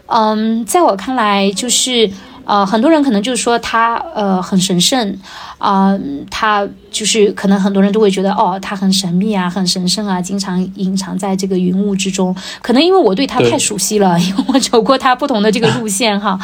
[0.06, 2.10] 嗯，在我看来，就是
[2.44, 5.18] 呃，很多人可能就是说他呃很神圣
[5.56, 5.98] 啊，
[6.30, 12.36] 它就是可能很多人都会觉得哦，他很神秘啊，很神圣啊，经常隐藏在这个云雾之中。
[12.60, 16.38] 可能因为我对他太熟悉了， 因为我走过他不同的这个路线哈，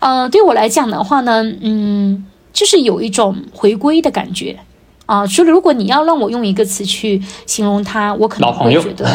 [0.00, 4.58] 嗯，对我来讲的话呢，嗯，就是有一种回归的感觉。
[5.06, 9.06] 啊，所以如果你要让我用一个词去形容他，我可能会觉得，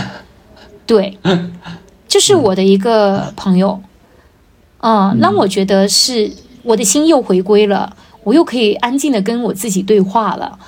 [0.85, 1.17] 对，
[2.07, 3.81] 就是我的一个朋友，
[4.81, 6.31] 嗯，让我觉得是
[6.61, 10.59] 我的心又回归了，我又可以安静的跟我自己对话了，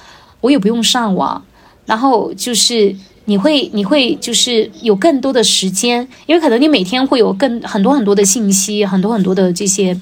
[0.41, 1.43] 我也不用上网，
[1.85, 2.95] 然后就是
[3.25, 9.95] 你会你会就是有更多的时间，因为可能你每天会有更很多很多的信息，很多很多的这些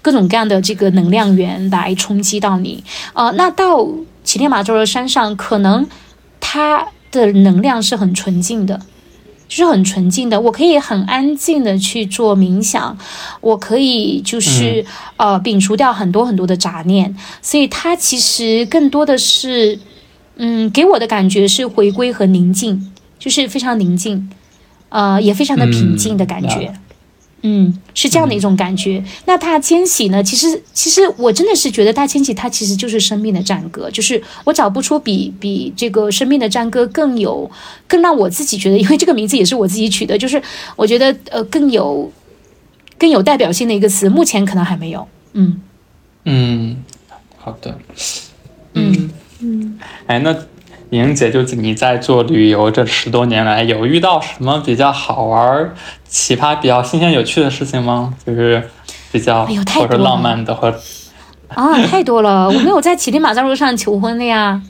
[0.00, 3.86] 各种各样的这个能量源来冲击到你，啊，那到。
[4.24, 5.86] 乞力马扎罗山上，可能
[6.40, 8.80] 它的能量是很纯净的，
[9.48, 10.40] 就是很纯净的。
[10.40, 12.96] 我可以很安静的去做冥想，
[13.40, 14.84] 我可以就是
[15.16, 17.14] 呃摒除掉很多很多的杂念。
[17.40, 19.78] 所以它其实更多的是，
[20.36, 24.30] 嗯，给我的感觉是回归和宁静，就是非常宁静，
[24.88, 26.72] 呃，也非常的平静的感觉。
[26.72, 26.80] 嗯，
[27.94, 29.02] 是这样的一种感觉。
[29.26, 30.22] 那大迁徙呢？
[30.22, 37.50] 其实，其实我真的是觉得大迁徙他其实就是生命的战歌，就是我找不出比比这个生命的战歌更有，
[37.86, 40.40] 更让我自己觉得，因为这个名字也是我自己取的，就是
[40.76, 42.10] 我觉得呃更有
[42.98, 45.06] 更有代表性的一个词，目前可能还没有。
[45.32, 45.60] 嗯
[46.24, 46.76] 嗯，
[47.36, 47.78] 好的。
[48.74, 50.34] 嗯嗯，哎，那
[50.92, 55.72] 莹姐，就你在做旅游这十多年来，有遇到什么比较好玩、
[56.06, 58.12] 奇葩、比较新鲜、有趣的事情吗？
[58.26, 58.62] 就是
[59.10, 60.78] 比较哎呦太或者多了浪漫的，或者
[61.48, 64.60] 啊，太多了，我没有在乞力马扎罗上求婚的呀。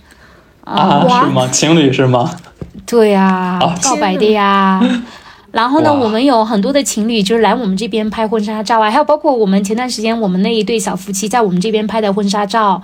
[0.62, 1.48] 啊，哇是吗？
[1.50, 2.30] 情侣是吗？
[2.86, 4.80] 对呀、啊告白的呀。
[5.52, 12.80] 然后呢，我们有很多的情侣就是来我们这边拍婚纱照啊，还有包括我们前段时间我们那一对小夫妻在我们这边拍的婚纱照，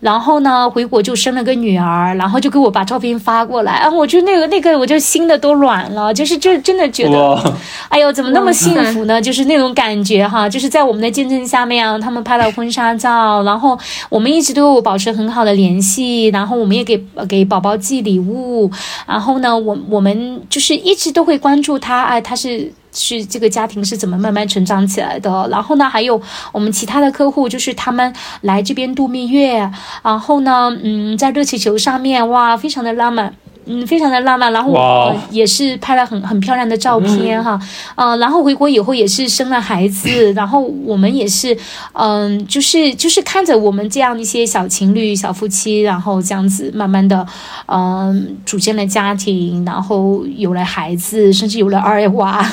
[0.00, 7.54] 然后呢回国就生了个女儿，然后就给我把照片发过来，啊，我就那个那个我就心的都软了，就是就真的觉得，
[7.88, 9.20] 哎呦，怎么那么幸福呢？
[9.20, 13.78] 就是那种感觉哈，就是在我们的见证下面啊，他们拍了婚纱照，然后
[14.10, 18.70] 我们一直都有保持很好的联系，然后我们也给给宝宝寄礼物，
[19.06, 22.72] 然后呢，我我们就是一直都会关注他，哎，他是。
[22.92, 25.46] 是这个家庭是怎么慢慢成长起来的？
[25.48, 29.58] 然后呢，还有我们其他的客户，就是他们来这边度蜜月，
[30.02, 33.32] 然后呢，嗯，在热气球上面，哇，非常的浪漫。
[33.66, 34.80] 嗯，非常的浪漫，然后、哇。
[34.80, 37.58] 呃、也是拍了很很漂亮的照片哈，
[37.94, 41.56] 呃，然后回国以后也是生了孩子， 然后我们也是，
[41.92, 47.26] 嗯、就是就是看着我们这样一些小情侣、小夫妻，然后这样子慢慢的，
[47.66, 52.44] 嗯、组建了家庭，然后有了孩子，甚至有了二娃，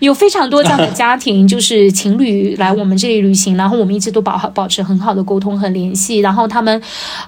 [0.00, 6.80] 有非常多这样的家庭，就是情侣来我们这里旅行，然后我们一直都保保持很好的沟通和联系，然后他们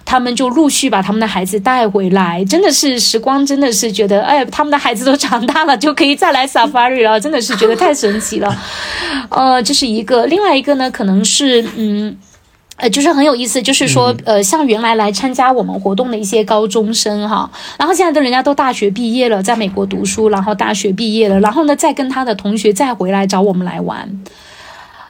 [0.04, 8.56] 他们就陆续把他们的孩子带回来，真的是时光真的是觉得，哎，他们的孩子都长大了，就可以再来 safari 了，真的是觉得太神奇了。
[9.30, 12.16] 呃，这是一个，另外一个呢，可能是嗯。
[12.82, 24.08] 呃，就是很有意思，就是说，呃，像原来来参加我们活动的一些高中生哈，然后现在的人家都大学毕业了，在美国读书，然后大学毕业了，然后呢，再跟他的同学再回来找我们来玩，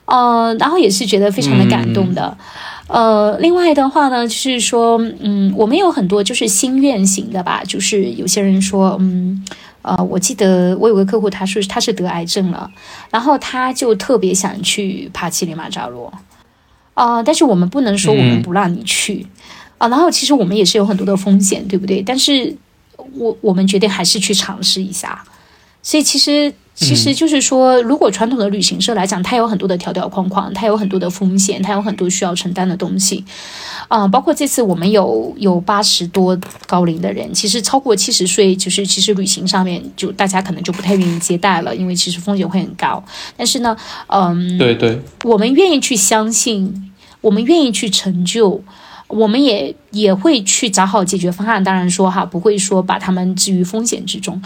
[0.07, 2.37] 呃，然后也是觉得非常的感动的。
[2.91, 9.45] 呃，另外的话呢，就是说，嗯，我们有很多就是心愿型的吧，就是有些人说，嗯，
[9.83, 12.69] 呃，我记得我有个客户，他是他是得癌症了，
[13.09, 16.13] 然后他就特别想去爬乞力马扎罗，
[16.95, 19.25] 啊、但是我们不能说我们不让你去，
[19.79, 22.03] 啊、然后其实我们也是有很多的风险，对不对？
[22.03, 22.57] 但是
[23.15, 25.23] 我我们决定还是去尝试一下，
[25.81, 33.23] 所以其实其实就是说，如果传统的旅行社来讲，它有很多的条条框框，它有很多的风险，它有很多需要承担的东西，
[33.89, 43.05] 啊、包括这次我们有有八十多高龄的人，其实超过七十岁，就是其实旅行上面就大家可能就不太愿意接待了，因为其实风险会很高。
[43.37, 43.77] 但是呢，
[44.07, 48.65] 嗯，对对，我们愿意去相信，我们愿意去成就，
[49.09, 51.63] 我们也也会去找好解决方案。
[51.63, 54.41] 当然说哈，不会说把他们置于风险之中。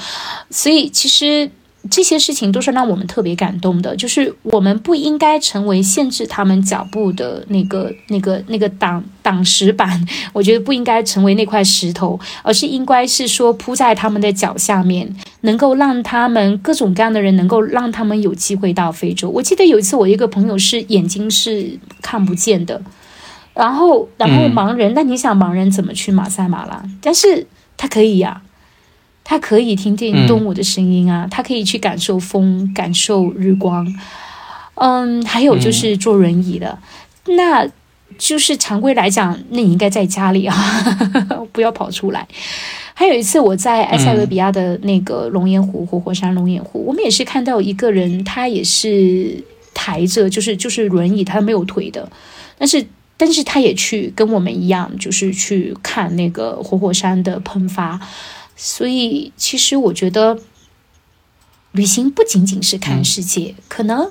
[0.51, 1.49] 所以其实
[1.91, 10.03] 这些事情都是让我们特别感动的，就是我们不应该成为限制他们脚步的那个、那个、那个挡挡石板。
[10.33, 19.29] 我觉得不应该成为那块石头，而是应该是说铺在他们的脚下面，能够让他们各种各样的人能够让他们有机会到非洲。
[19.29, 22.81] 我记得有一次，我一个朋友是眼睛是看不见的，
[23.53, 26.83] 然后然后嗯盲人，那你想盲人怎么去马赛马拉？
[27.03, 28.41] 但是他可以呀、
[29.25, 33.93] 他可以听见动物的声音啊，他可以去感受风，感受日光，
[34.75, 36.79] 嗯，还有就是坐轮椅的，
[37.29, 37.67] 那
[38.19, 40.55] 就是常规来讲，那你应该在家里啊，
[41.51, 42.29] 不要跑出来。
[42.93, 52.09] 还有一次，我在埃塞俄比亚的那个龙岩湖活火山龙岩湖，我们也是看到一个人，他也是抬着，就是就是轮椅，他没有腿的，
[52.57, 57.99] 但是但是他也去跟我们一样，就是去看那个活火山的喷发。
[58.57, 60.39] 所以，其实我觉得，
[61.73, 64.11] 旅行不仅仅是看世界，可能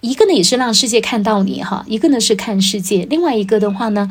[0.00, 4.08] 一个呢也是让世界看到你哈，一个呢是看世界，另外一个的话呢，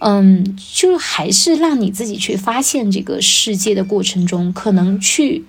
[0.00, 5.44] 嗯，就还是让你自己去发现这个世界的过程中，可能去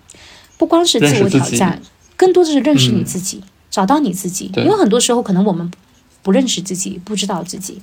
[0.57, 1.81] 不光是自我挑战，
[2.15, 4.49] 更多的是认识你自己，找到你自己。
[4.55, 5.69] 因为很多时候可能我们
[6.23, 7.81] 不认识自己，不知道自己，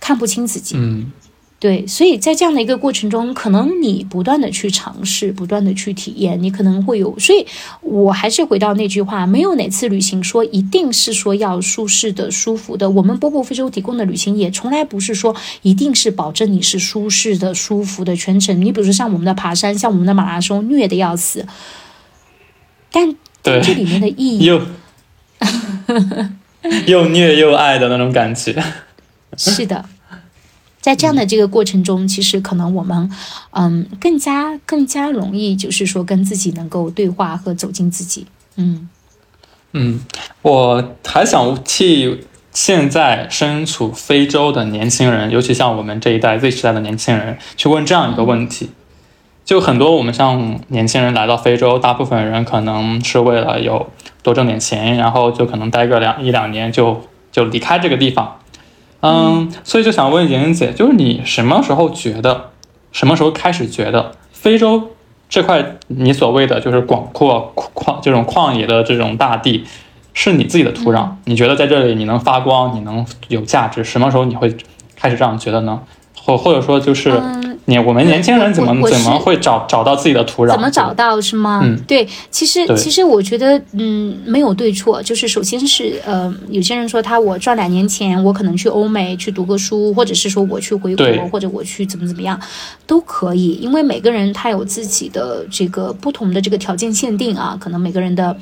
[0.00, 0.74] 看不清自己。
[0.76, 1.12] 嗯。
[1.60, 7.18] 对，所以在这样的一个过程中，可能你不断的去尝试，不断的去体验，你可能会有。
[7.18, 7.46] 所以
[7.82, 12.88] 我还是回到那句话，没有哪次旅行说一定是说要舒适的、舒服的。
[12.88, 18.58] 我们波波非洲提供的旅行也从来不是说一定是保证你是舒适的、舒服的全程。
[18.58, 21.44] 你比如说像我们的爬山，像我们的马拉松，虐的要死，
[22.90, 24.46] 但但这里面的意义。
[26.86, 28.64] 又虐又爱的那种感觉。
[29.36, 29.84] 是的，
[30.80, 33.10] 在这样的这个过程中，其实可能我们，
[33.50, 38.26] 嗯，更加更加容易，就是说跟自己能够对话和走进自己。
[38.56, 38.88] 嗯
[39.72, 40.00] 嗯，
[40.42, 48.70] 我还想替现在身处非洲的年轻人，尤其像我们这一代 Z 时代的年轻人，去问这样一个问题。
[49.44, 53.90] 就很多我们像年轻人来到非洲，大部分人可能是为了有
[54.22, 58.38] 多挣点钱，然后就可能待个两一两年就就离开这个地方。
[59.00, 62.50] 嗯，所以就想问莹莹姐，就是你什么时候觉得，
[62.92, 64.90] 什么时候开始觉得非洲
[65.28, 69.64] 这块你所谓的就是广阔旷这种旷野的这种大地，
[70.12, 71.08] 是你自己的土壤？
[71.24, 73.82] 你觉得在这里你能发光，你能有价值？
[73.82, 74.54] 什么时候你会
[74.96, 75.80] 开始这样觉得呢？
[76.22, 77.20] 或或者说就是。
[77.66, 80.50] 你我们年轻人怎么怎么会找找到自己的土壤？
[80.52, 81.60] 怎么找到是吗？
[81.62, 92.40] 嗯，对，其实其实我觉得，嗯，没有对错，就是首先是呃，有些人说他我赚两年钱，我可能去欧美去读个书，或者是说我去回国，或者我去怎么怎么样，
[92.88, 98.36] 都可以，因为每个人他有自己的这个不同的这个条件限定啊，可能每个人的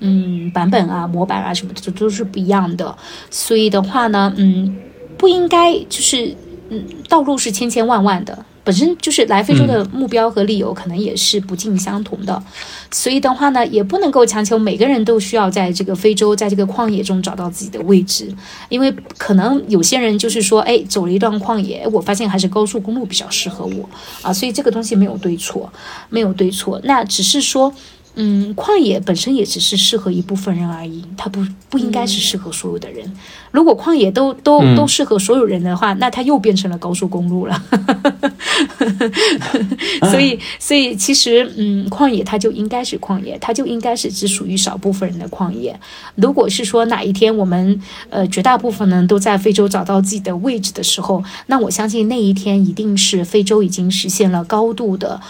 [0.00, 2.96] 嗯版本啊模板啊什么的都都是不一样的，
[3.30, 4.74] 所以的话呢，嗯，
[5.16, 6.34] 不应该就是
[6.72, 8.46] 嗯，道路是千千万万的。
[8.64, 12.40] 本身就是来非洲的目标和理由可能也是不尽相同的，
[12.92, 18.32] 所以的话呢，也不能够强求每个人都需要在这个非洲，在这个旷野中找到自己的位置，
[18.68, 23.90] 因为可能有些人就是说，哎，走了一段旷野，我发现还是高速公路比较适合我
[24.22, 25.68] 啊，所以这个东西没有对错，
[26.08, 27.74] 没有对错，那只是说。
[28.14, 33.10] 嗯，旷野本身也只是适合一部分人而已，它不不应该是适合所有的人。
[33.50, 37.62] 如果旷野都都都适合所有人的话，那它又变成了高速公路了。
[40.10, 45.78] 所以，所以其实，嗯，旷野它就应该是旷野，它就应该是只属于少部分人的旷野。
[46.14, 55.20] 如果是说哪一天我们呃绝大部分人都在非洲找到自己的位置的时候，那我相信那一天一定是非洲已经实现了高度的。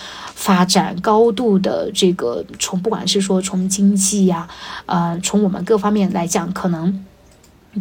[0.43, 4.49] 发展高度的这个，从不管是说从经济呀，
[4.87, 7.05] 呃，从我们各方面来讲，可能。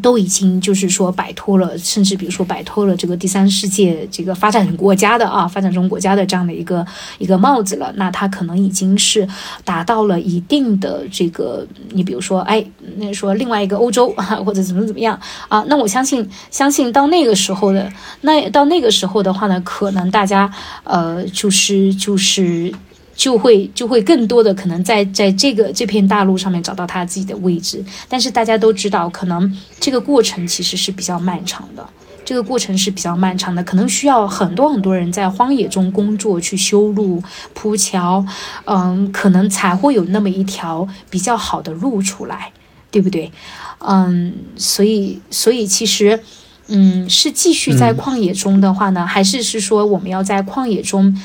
[0.01, 6.85] 都已经就是说摆脱了，甚至比如说摆脱了这个第三世界这个发展国家的啊，发展中国家的这样的一个
[7.17, 7.91] 一个帽子了。
[7.97, 9.27] 那它可能已经是
[9.65, 12.63] 达到了一定的这个，你比如说，哎，
[12.97, 15.19] 那说另外一个欧洲啊，或者怎么怎么样
[15.49, 15.63] 啊？
[15.67, 20.49] 那我相信，相信到那个时候的，那到那个时候的话呢，可能大家
[20.85, 22.73] 呃，就是就是。
[23.15, 31.87] 就会就会更多的可能在在这个这片大陆上面找到他自己的位置，但是大家都知道，可能这个过程其实是比较漫长的，
[32.25, 37.21] 这个过程是比较漫长的，可能需要很多很多人在荒野中工作去修路
[37.53, 38.25] 铺桥，
[38.65, 42.51] 嗯，可能才会有那么一条比较好的路出来，
[42.89, 43.31] 对不对？
[43.79, 46.19] 嗯，所以所以其实，
[46.67, 51.21] 嗯，是继续在旷野中的话呢，还是是说我们要在旷野中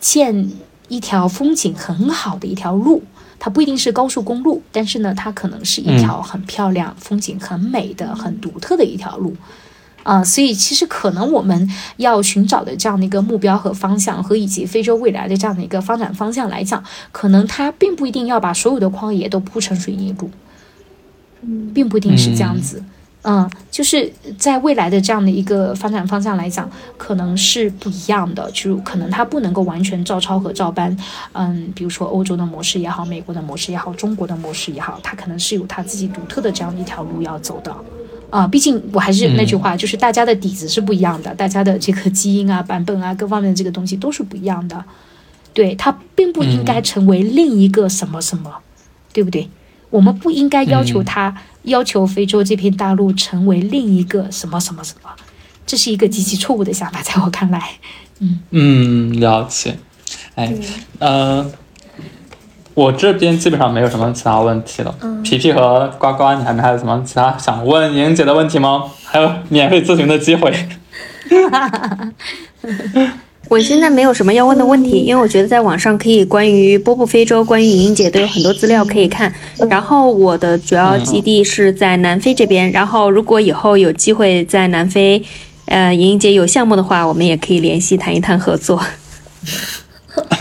[0.00, 0.50] 建？
[0.88, 3.02] 一条风景很好的一条路，
[3.38, 9.36] 它不一定是高速公路，但是呢，它可能是一条很漂亮、风景很美的、很独特的一条路，
[10.02, 16.82] 啊，所以其实可能我们要寻找的这样的一个目标和方向，和以及非洲未来的这样的一个发展方向来讲，
[17.12, 20.30] 可能它并不一定要把所有的旷野都铺成水泥路，
[21.74, 22.78] 并不一定是这样子。
[22.78, 22.90] 嗯，
[23.70, 30.96] 就是在未来的这样的一个发展方向来讲，可能是不一样的，就可能它不能够完全照抄和照搬。
[31.32, 37.74] 嗯，比如说欧洲的模式也好，美国的模式也好，中国的模式也好，它可能是有它自己独特的这样一条路要走的。
[38.30, 44.84] 啊，毕竟我还是那句话，就是大家的底子是不一样的，大家的这个基因啊、版本啊各方面的这个东西都是不一样的。
[45.52, 48.52] 对，它并不应该成为另一个什么什么，
[49.12, 49.48] 对不对？
[49.90, 51.36] 我们不应该要求他。
[51.64, 55.10] 要求非洲这片大陆成为另一个什么什么什么，
[55.66, 57.72] 这是一个极其错误的想法，在我看来，
[58.20, 59.76] 嗯嗯，了解。
[60.36, 60.54] 哎，
[60.98, 61.44] 呃，
[62.72, 64.94] 我这边基本上没有什么其他问题了。
[65.22, 68.84] 皮皮和呱呱，你还没还有什么其他想问莹姐的问题吗？
[69.04, 70.50] 还有免费咨询的机会。
[73.48, 79.32] 我现在没有什么要问的问题，因为我觉得在网上可以关于波布非洲、关于莹莹姐都有很多资料可以看。
[79.70, 85.22] 然后我的主要基地是在南非这边，然后如果以后有机会在南非，
[85.64, 88.82] 呃，莹莹姐有项目的话，我们也可以联系谈一谈合作。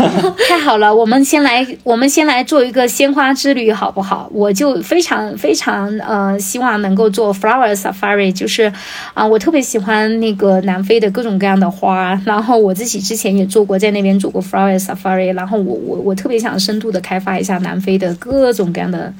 [0.47, 4.29] 太好了，我们先来，我们先来做一个鲜花之旅，好不好？
[4.34, 8.71] 我就非常非常呃，希望能够做 flower safari，就是
[9.13, 19.13] 啊，我特别喜欢那个南非的各种各样的花，然后我自己之前也做过，在那边做过 flower safari，然后我我我特别想深度的开发一下南非的各种各样的。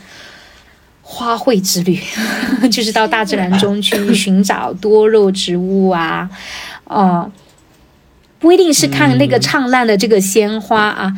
[1.10, 1.98] 花卉之旅，
[2.70, 6.30] 就是到大自然中去寻找多肉植物啊，
[6.84, 7.32] 哦，
[8.40, 11.14] 不一定是看那个灿烂的这个鲜花啊。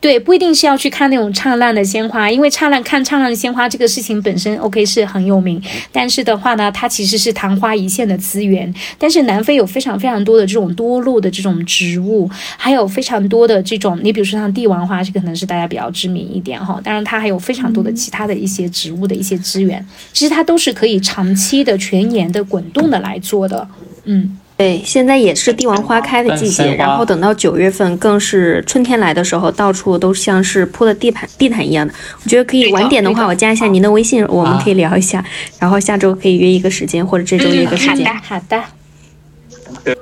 [0.00, 5.58] 对，不一定是要去看那种灿烂的鲜花，因为灿烂看灿烂的鲜花这个事情本身 OK 是很有名，
[5.90, 8.70] 但是的话呢，它其实是昙花一现的资源。
[8.98, 16.78] 但是南非有非常非常多的这种多肉的这种植物，还有非常多的这种，你比如说像帝王花，这个可能是大家比较知名一点哈。
[16.84, 23.66] 当然，它还有非常多的其他的一些植物的一些资源，其实它都是可以长期的、全年的滚动的来做的，
[24.04, 24.38] 嗯。
[24.56, 31.92] 对，现在也是帝王花开的季节，然后等到九月份更是春天来的时候，到处都像是铺的地毯地毯一样的。
[32.22, 35.24] 我觉得可以晚点的话，我加一下您的微信，我们可以聊一下，
[35.58, 38.06] 然后下周可以约一个时间，或者这周约一个时间。
[38.06, 39.96] 好的，好的。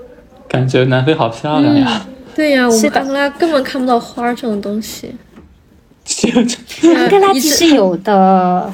[0.48, 2.06] 感觉南非好漂亮呀！
[2.34, 5.14] 对呀，我们安哥拉根本看不到花这种东西。
[6.94, 8.70] 安哥拉其实有的，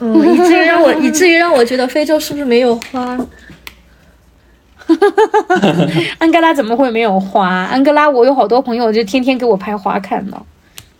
[0.00, 3.16] 嗯，以至于让我以至于让我觉得非洲是不是没有花？
[6.18, 7.48] 安哥拉怎么会没有花？
[7.48, 10.42] 安哥拉，我有好多朋友就天天给我拍花看呢。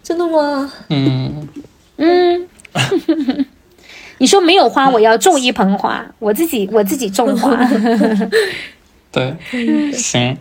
[0.03, 0.73] 真的吗？
[0.89, 1.49] 嗯
[1.97, 2.49] 嗯。
[4.19, 7.59] 你说没有花，我要种一盆花，我自己我自己种花。
[9.11, 9.37] 对，
[9.93, 10.37] 行。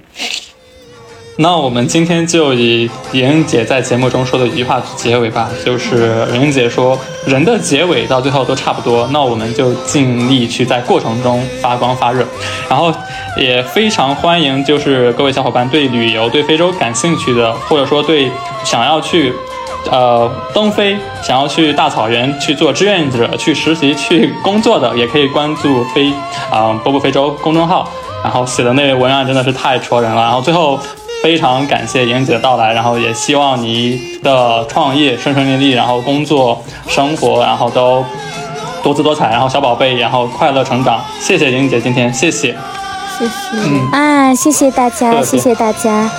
[1.42, 6.96] 那我们今天就以莹莹姐在节目中说的一句话结尾吧，就是莹莹姐说，
[7.26, 12.24] 人的结尾到最后都差不多，那我们就尽力去在过程中发光发热，
[12.70, 12.94] 然后
[13.36, 18.30] 也非常欢迎，就是各位小伙伴对旅游、对非洲感兴趣的，或者说对
[18.64, 19.34] 想要去，
[19.90, 26.14] 呃，登飞，想要去大草原去做志愿者、去实习、去工作的，也可以关注非
[26.52, 27.90] 啊波波非洲公众号，
[28.24, 30.80] 然后写的那文案真的是太戳人了，然后最后。
[31.22, 38.04] 非常感谢莹姐的到来，然后也希望你的创业顺顺利利，然后工作生活然后都
[38.82, 41.00] 多姿多彩，然后小宝贝然后快乐成长。
[41.20, 42.56] 谢谢莹姐今天，谢谢，
[43.20, 46.10] 谢谢，嗯啊，谢谢大家，谢谢大家。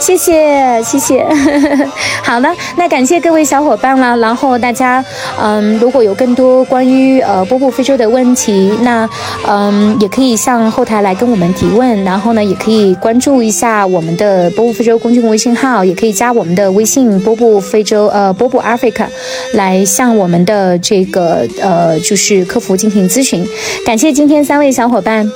[0.00, 1.26] 谢谢谢谢，
[2.24, 4.16] 好的，那感谢各位小伙伴了。
[4.18, 5.04] 然后大家，
[5.40, 9.08] 嗯，如果有更多关于呃波波非洲的问题，那
[9.46, 12.02] 嗯也可以向后台来跟我们提问。
[12.04, 19.06] 然后呢，也可以关注一下我们的波波非洲公众微信号，也可以加我们的微信波波非洲呃波波 Africa
[19.54, 23.46] 来向我们的这个呃就是客服进行咨询。
[23.84, 25.30] 感谢今天三位小伙伴。